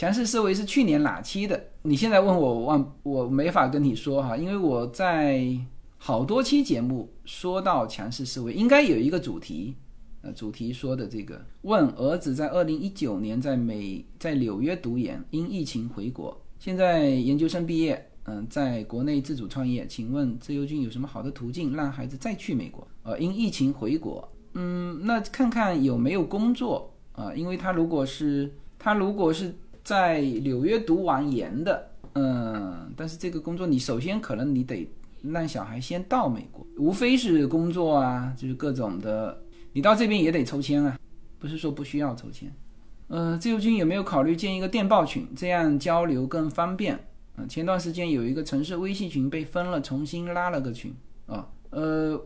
[0.02, 1.64] 强势思维是去年哪期的？
[1.84, 5.56] 你现在问我，我忘，我没法跟你说哈，因为我在。
[6.00, 9.76] 好多期节目说到强势思维，应该有一个主题，
[10.22, 22.88] 呃，主题说的这个问儿子在二零一九年在美在纽约读研，因疫情回国，现在研究生毕业，嗯，在国内自主创业，请问自由军有什么好的途径让孩子再去美国？
[23.04, 34.90] 呃，因疫情回国，嗯，那看看有没有工作啊，因为他如果是他如果是在纽约读完研的，嗯，但是这个工作你首先可能你得。
[35.24, 39.40] 让小孩先到美国，无非是工作啊，就是各种的。
[39.72, 41.00] 你到这边也得抽签啊，
[41.38, 42.52] 不是说不需要抽签。
[43.08, 46.96] 呃，自由军有没有考虑建一个电报群，这样交流更方便？
[47.36, 50.92] 啊，前段时间有一个城市微信群被封了，重新拉了个群
[51.28, 51.48] 啊。
[51.70, 52.20] 呃，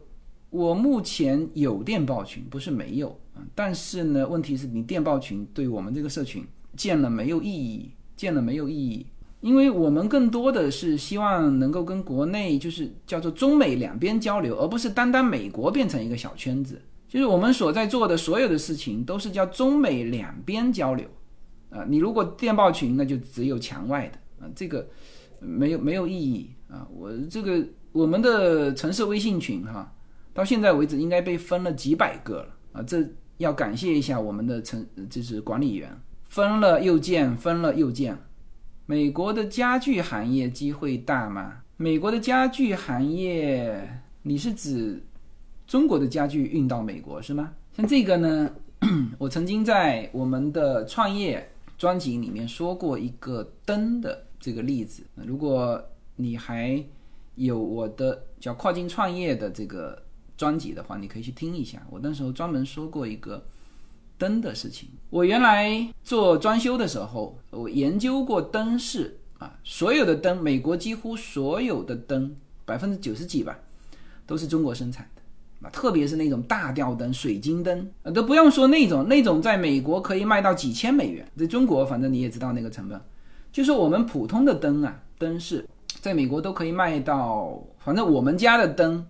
[0.49, 9.05] 我目前有电报群，不是没有啊，但是呢，问题是你电报群对我们这个社群建了没有意义，建了没有意义。
[9.41, 16.81] 因为我们更多的是希望能够跟国内就是叫做中美两边交流，而不是单单美国变成一个小圈子。
[17.07, 21.07] 就是我们所在做的所有的事情都是叫中美两边交流，
[21.69, 24.85] 啊，你如果电报群那就只有墙外的啊，这个
[25.39, 26.87] 没有没有意义啊。
[26.91, 29.93] 我这个我们的城市微信群哈，
[30.33, 33.07] 到现在为止应该被分了几百个了啊，这
[33.37, 35.95] 要感谢一下我们的城就是管理员，
[36.35, 38.17] 分了又建，分了又建。
[38.85, 41.59] 美国的家具行业机会大吗？
[41.77, 45.01] 美国的家具行业，你是指
[45.65, 47.53] 中国的家具运到美国是吗？
[47.71, 48.51] 像这个呢，
[49.17, 55.03] 我曾经在我们的创业专辑里面说过一个灯的这个例子。
[55.15, 55.81] 如果
[56.17, 56.83] 你还
[57.35, 59.97] 有我的叫跨境创业的这个
[60.35, 61.81] 专辑的话，你可以去听一下。
[61.89, 63.41] 我那时候专门说过一个。
[64.17, 72.33] 灯的事情，我原来做装修的时候，我研究过灯饰啊，所有的灯，美国几乎所有的灯，
[72.63, 73.59] 百分之九十几吧，
[74.25, 82.99] 都是中国生产的啊，特别是那种大吊灯、水晶灯啊，都不用说那种，那种在美国可以卖到几千美元，在中国反正你也知道那个成本，
[83.51, 85.67] 就是我们普通的灯啊，灯饰
[85.99, 89.05] 在美国都可以卖到，反正我们家的灯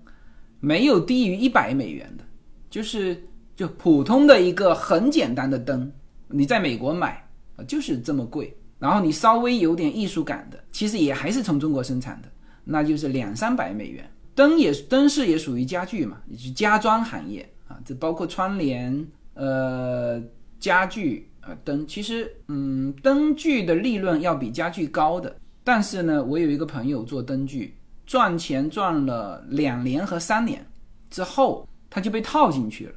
[0.59, 2.23] 没有低于一百美元的，
[2.71, 3.23] 就是。
[3.55, 5.91] 就普通的一个很简单的灯，
[6.27, 7.25] 你在美国买
[7.55, 8.55] 啊，就是这么贵。
[8.77, 12.27] 然后你稍微有点艺术感的，其实也还是从中国生产的，
[12.65, 14.09] 那就是两三百美元。
[14.35, 20.21] 灯也灯饰也属于家具嘛，也是家装行业啊，这包括窗帘、呃
[20.59, 21.87] 家具啊灯。
[21.87, 25.33] 其实嗯，灯具的利润要比家具高的。
[25.63, 27.75] 但是呢，我有一个朋友做灯具，
[28.05, 30.63] 赚钱赚了两年和三年
[31.09, 32.93] 之后，他就被套进去了。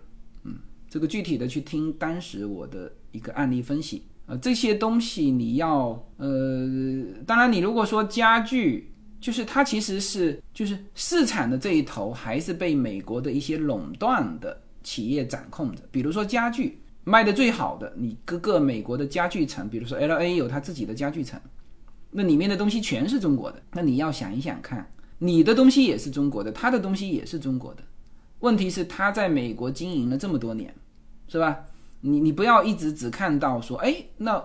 [0.91, 6.69] 这个具体的去听当时我的一个案例分析啊，这些东西你要呃，
[7.27, 15.83] 当然你如果说家具，就是它其实是就是市场的这一头还是被美国的一些垄断的企业掌控着。
[15.91, 21.41] 比如说家具，卖的最好的，你各个美国的家具城，比如说 L A 有它自己的家具城，
[22.11, 23.63] 那里面的东西全是中国的。
[23.73, 27.83] 那你要想一想看，你的东西也是中国的，他的东西也是中国的。
[28.41, 30.75] 问题是他在美国经营了这么多年，
[31.27, 31.65] 是吧？
[32.01, 34.43] 你你不要一直只看到说，哎，那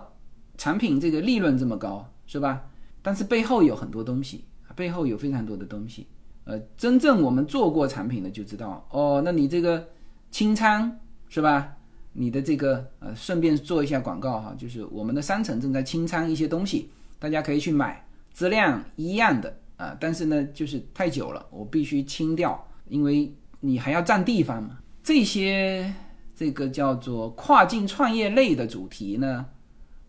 [0.56, 2.64] 产品这个利润这么高，是吧？
[3.02, 4.44] 但是背后有很多东西，
[4.74, 6.06] 背后有非常多的东西。
[6.44, 9.88] 呃，真正我们做过产品的就知道，哦，那你这个
[10.30, 10.98] 清仓
[11.28, 11.76] 是吧？
[12.12, 23.32] 你的这个呃，顺便做一下广告哈，就是我们的商城正在清仓一些东西，大家可以去买，质量一样的啊，但是呢，就是太久了，我必须清掉，因为
[23.64, 24.78] 你还要占地方嘛。
[25.02, 25.90] 这些
[26.36, 29.46] 这个叫做跨境创业类的主题呢，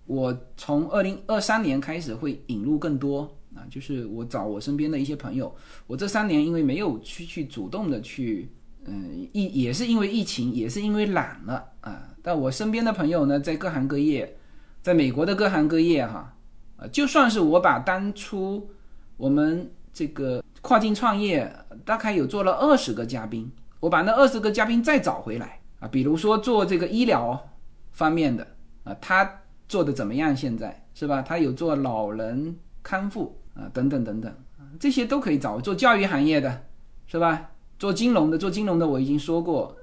[0.06, 3.22] 我从二零二三年开始会引入更多
[3.56, 5.54] 啊，就是我找我身边的一些朋友，
[5.88, 8.50] 我这三年因为没有去去主动的去。
[8.88, 12.08] 嗯，疫也是因为疫情，也是因为懒了啊。
[12.22, 14.38] 但我身边的朋友呢，在各行各业，
[14.84, 16.32] 在美国的各行各业哈，
[16.78, 18.70] 啊，就算是我把当初
[19.18, 21.52] 我们这个跨境创业
[21.86, 23.50] 大概有做了二十个嘉宾，
[23.80, 27.50] 我把那二十个嘉宾再找回来啊，比如说做这个医疗
[27.92, 28.46] 方面的
[28.84, 30.36] 啊，他做的怎么样？
[30.36, 31.22] 现在是吧？
[31.22, 34.36] 他有做老人康复啊，等等等等，
[34.80, 35.60] 这些都可以找。
[35.62, 36.64] 做教育行业的，
[37.08, 37.52] 是吧？
[37.78, 39.76] 做金融的，做金融的，我已经说过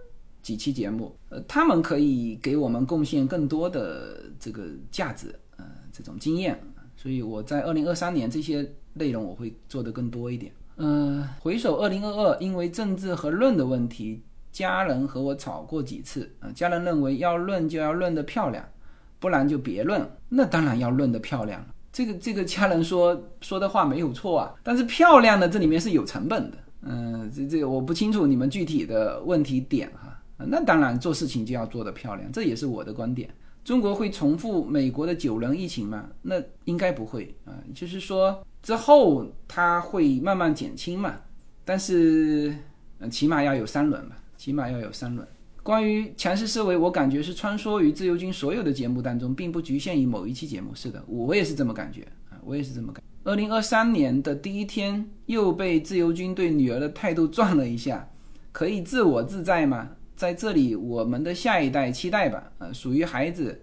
[0.43, 6.61] 几期节目，呃，他们可以给我们贡献更多的这个价值，呃，这种经验，
[6.97, 10.53] 所以我在二零二三年这些内容我会做得更多一点。
[10.77, 18.65] 嗯，回首二零二二，因为政治和论的问题，家人和我吵过几次，啊，家人认为要论就要论得漂亮，
[19.19, 21.67] 不然就别论，那当然要论得漂亮了。
[21.93, 26.57] 这个这个家人说说的话没有错啊，但是漂亮的这里面是有成本的。
[26.81, 30.19] 嗯，这这我不清楚你们具体的问题点哈。
[30.39, 33.29] 那当然做事情就要做得漂亮，这也是我的观点。
[33.63, 36.09] 中国会重复美国的九轮疫情吗？
[36.23, 37.55] 那应该不会啊。
[37.73, 41.17] 就是说之后它会慢慢减轻嘛，
[41.65, 42.55] 但是
[43.01, 45.27] 嗯，起码要有三轮吧，起码要有三轮。
[45.63, 50.75] 关于强势思维，我感觉是穿梭于自由军所有的节目当中，并不局限于某一期节目。
[50.75, 53.03] 是的，我也是这么感觉啊，我也是这么感。
[53.25, 58.09] 二零二三年的第一天，又被自由军对女儿的态度撞了一下，
[58.51, 59.91] 可以自我自在吗？
[60.17, 63.61] 在这里，我们的下一代期待吧，呃，属于孩子，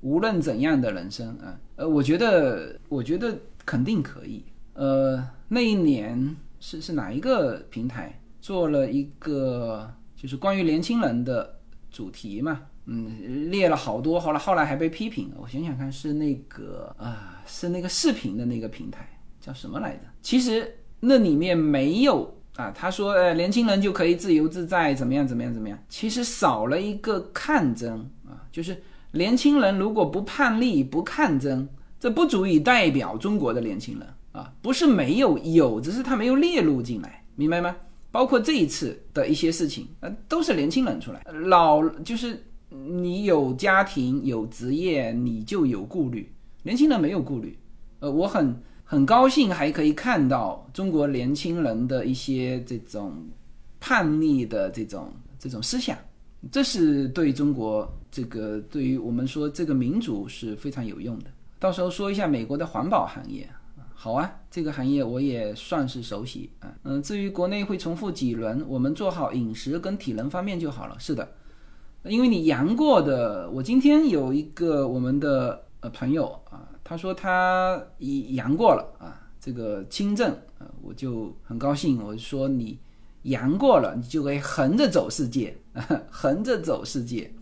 [0.00, 4.44] 无论怎样的人生啊，呃，我觉得，我觉得肯定可以。
[4.74, 11.60] 呃，那一年是是哪一个平台做了一个就是关于年轻人的
[11.90, 12.62] 主题嘛？
[12.86, 15.32] 嗯，列了好多，后来后来还被批评。
[15.36, 19.08] 我想想看，是那个啊，是那个视频的那个平台
[19.40, 20.02] 叫什么来着？
[20.20, 25.78] 其实那里面没有啊，他说呃，年轻人就可以自由自在，怎么样怎么样怎么样？
[25.88, 28.82] 其实少了一个抗争啊，就是
[29.12, 31.68] 年轻人如果不叛逆不抗争，
[32.02, 37.76] 这不足以代表中国的年轻人啊，不是没有有，只是他没有列入进来，明白吗？
[38.10, 42.42] 包括这一次的一些事情，呃，都是年轻人出来，老就是。
[42.74, 46.32] 你有家庭有职业，你就有顾虑。
[46.62, 47.54] 年轻人没有顾虑，
[47.98, 53.12] 呃，我很很高兴还可以看到中国年轻人的一些这种
[53.78, 55.98] 叛逆的这种这种思想，
[56.50, 61.26] 这是对中国这个对于我们说这个民族是非常有用的。
[61.62, 63.48] 到时候说一下美国的环保行业，
[63.94, 66.74] 好啊，这个行业我也算是熟悉啊。
[66.82, 70.96] 嗯，至于国内会重复几轮，我们做好饮食跟体能方面就好了。
[70.98, 71.36] 是的。
[72.02, 82.02] 因为你阳过的，我今天有一个我们的呃朋友啊，他说他已阳过了啊，这个轻症啊，我就很高兴。
[82.02, 82.76] 我说你
[83.22, 87.32] 阳过了，你就可以横着走世界，啊横着走世界，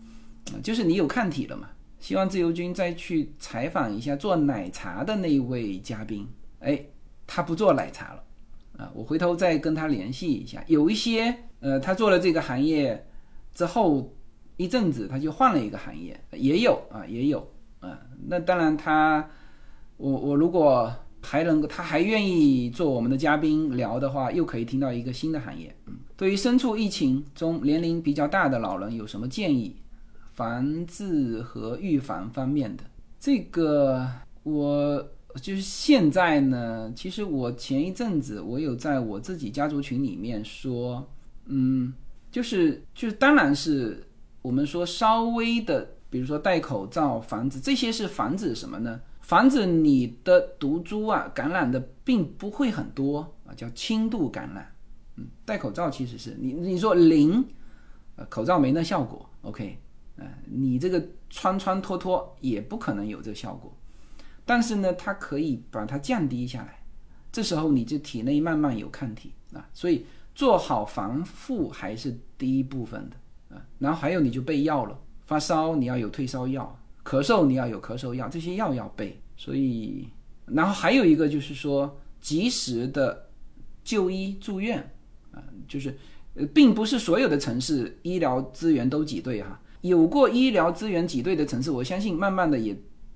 [0.61, 1.67] 就是你有抗体了嘛。
[2.01, 6.27] 希望自由军再去采访一下做奶茶的那一位嘉宾，
[6.59, 6.83] 哎，
[7.25, 8.23] 他不做奶茶了
[8.77, 10.61] 啊，我回头再跟他联系一下。
[10.67, 13.07] 有一些呃，他做了这个行业
[13.53, 14.13] 之后。
[14.57, 17.99] 一阵子他就换了一个行业，也有啊，也有啊。
[18.27, 19.27] 那当然他，
[19.97, 25.75] 我我如果还能够，他还愿意做我们的嘉宾聊的话，又可以听到一个新的行业。
[25.87, 29.80] 嗯，对于身处疫情中年龄比较大的老人有什么建议？
[30.41, 32.83] 防治和预防方面的
[33.19, 34.09] 这个，
[34.41, 41.07] 我就是现在呢，其实我前一阵子我有在我自己家族群里面说，
[41.45, 41.93] 嗯，
[42.31, 44.07] 就是就是当然是。
[44.43, 48.99] 我们说稍微的，比如说戴口罩，防止这些是防止什么呢？
[49.19, 54.67] 防止你的毒株啊感染的并不会很多啊，叫轻度感染。
[55.17, 57.45] 嗯，戴口罩其实是你你说零，
[58.15, 59.29] 呃，口罩没那效果。
[59.43, 59.77] OK，
[60.45, 63.75] 你这个穿穿脱脱也不可能有这个效果。
[64.45, 66.83] 但是呢，它可以把它降低下来，
[67.31, 69.69] 这时候你就体内慢慢有抗体啊。
[69.73, 73.61] 所以做好防护还是第一部分的啊。
[73.79, 79.21] 然后还有你就备药了，发烧你要有退烧药，咳嗽你要有咳嗽药，这些药要备。
[79.37, 80.07] 所以，
[80.45, 83.29] 然后还有一个就是说及时的
[83.83, 84.91] 就医住院
[85.31, 85.97] 啊，就是
[86.35, 89.59] 呃，并不是所有的城市医疗资源都挤兑哈。
[89.81, 92.75] 有过医疗资源挤兑的城市，我相信慢慢的也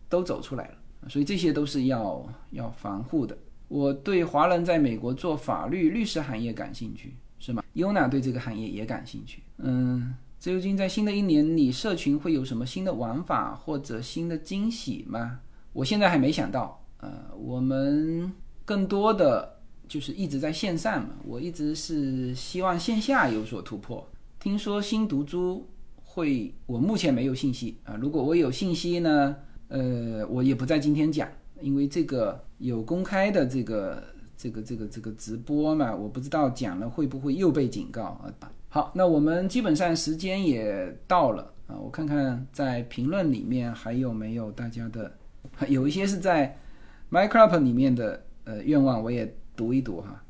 [0.09, 0.75] 都走出来了。
[1.07, 3.37] 所以这些都是要要防护的。
[3.67, 7.63] 我对华人在美国做法律律师行业感兴趣，是吗？
[7.73, 9.43] 优娜对这个行业也感兴趣。
[9.57, 15.39] 嗯，自由军在新的一年里，社群会有什么新的玩法或者新的惊喜吗？
[15.73, 16.81] 我现在还没想到。
[16.97, 18.31] 呃，我们
[18.63, 24.07] 更多的就是一直在线上嘛，我一直是希望线下有所突破。
[24.39, 25.67] 听说新毒株
[26.15, 27.97] 会，我目前没有信息啊。
[27.99, 29.35] 如果我有信息呢？
[29.67, 31.27] 呃，我也不在今天讲，
[31.59, 34.01] 因为这个有公开的这个
[34.37, 38.33] 这个这个这个直播嘛，我不知道讲了会不会又被警告啊。
[38.69, 45.11] 好，那我们基本上时间也到了啊，我看看在评论里面还有没有大家的，
[45.67, 46.57] 有一些是在
[47.09, 50.23] m i c r o p 里面的呃愿望，我也读一读哈。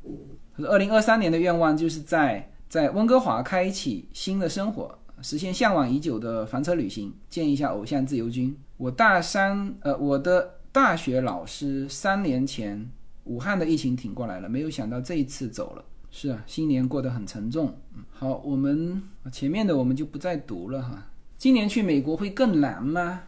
[0.56, 4.98] 他说，二零二三年的愿望就是在在温哥华开启新的生活。
[5.22, 8.56] 实现向往已久的房车旅行，见一下偶像自由军。
[8.76, 12.90] 我大三，呃，我的大学老师三年前
[13.24, 15.84] 武汉的疫情挺过来了，没有想到这一次走了。
[16.10, 17.74] 是啊，新年过得很沉重。
[18.10, 19.02] 好，我们
[19.32, 21.10] 前面的我们就不再读了哈。
[21.38, 23.22] 今年去美国会更难吗？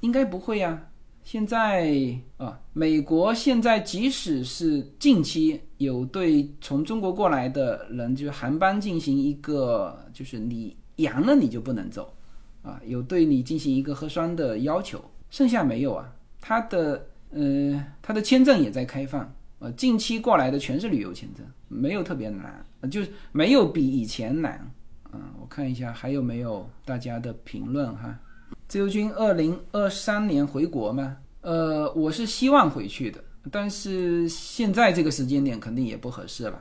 [0.00, 0.88] 应该不会呀。
[1.22, 10.76] 现在啊，美国现在即使是近期有对从中国过来的人，就是航班进行一个，就是你。
[10.98, 12.14] 阳了你就不能走，
[12.62, 16.12] 啊，有对你进行一个核酸的要求，剩下没有啊？
[16.40, 24.70] 他的呃，他的签证也在开放，呃，近期过来的全是旅游签证，没有特别难，就是没有比以前难。
[25.12, 28.18] 嗯，我看一下还有没有大家的评论哈。
[28.66, 31.16] 自由军二零二三年回国吗？
[31.42, 36.60] 呃，我是希望回去的，但是现在这个时间点肯定也不合适了，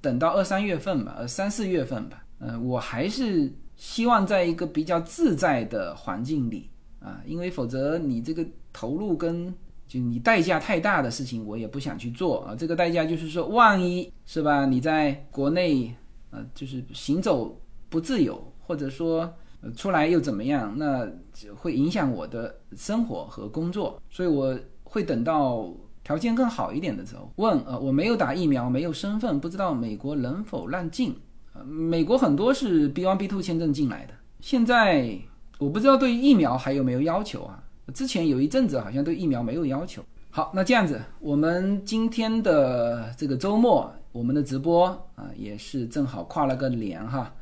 [0.00, 2.24] 等到二三月份吧，呃，三四月份吧。
[2.38, 3.52] 呃，我还是。
[3.84, 6.70] 希望在一个比较自在的环境里
[7.00, 8.42] 啊，因为否则你这个
[8.72, 9.54] 投入跟
[9.86, 12.56] 就你代价太大的事情，我也不想去做啊。
[12.56, 15.94] 这个代价就是说，万一是吧，你在国内
[16.30, 19.30] 呃，就是行走不自由，或者说
[19.76, 21.06] 出来又怎么样，那
[21.54, 24.00] 会影响我的生活和工作。
[24.08, 25.70] 所以我会等到
[26.02, 27.60] 条件更好一点的时候问。
[27.66, 31.14] 呃，我没有打疫苗，没有身份，不知道美国能否让进。
[31.62, 35.16] 美国很多是 B one B two 签证进来的，现在
[35.58, 37.62] 我不知道对疫苗还有没有要求啊？
[37.94, 40.02] 之前有一阵子好像对疫苗没有要求。
[40.30, 47.32] 好，那这样子，我们今天的这个周末，我们的直播啊，也是正好跨了个年哈。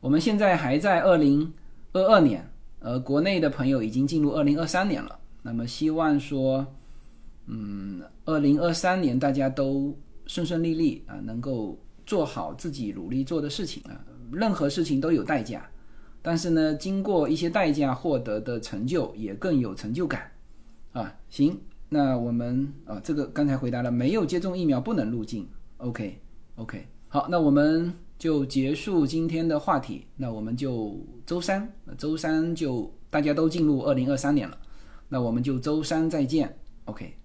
[0.00, 1.52] 我们现在还在二零
[1.92, 2.44] 二二年，
[2.80, 5.16] 呃，国内的朋友已经进入二零二三年了。
[5.42, 6.66] 那么希望说，
[7.46, 11.78] 嗯，二零二三年大家都顺顺利利啊，能够。
[12.10, 15.64] 做好自己努力做的事情啊，任何事情都有代价，
[16.20, 20.28] 但是呢，经过一些代价获得的成就也更有成就感
[20.90, 21.14] 啊。
[21.28, 21.56] 行，
[21.88, 25.48] 那我们啊，这个刚才回答了，没有接种疫苗不能入境。
[25.76, 26.18] OK
[26.56, 34.58] OK，好，那我们就结束今天的话题，那我们就周三，周三就大家都进入二零二三年了，
[35.08, 36.58] 那我们就周三再见。
[36.86, 37.19] OK。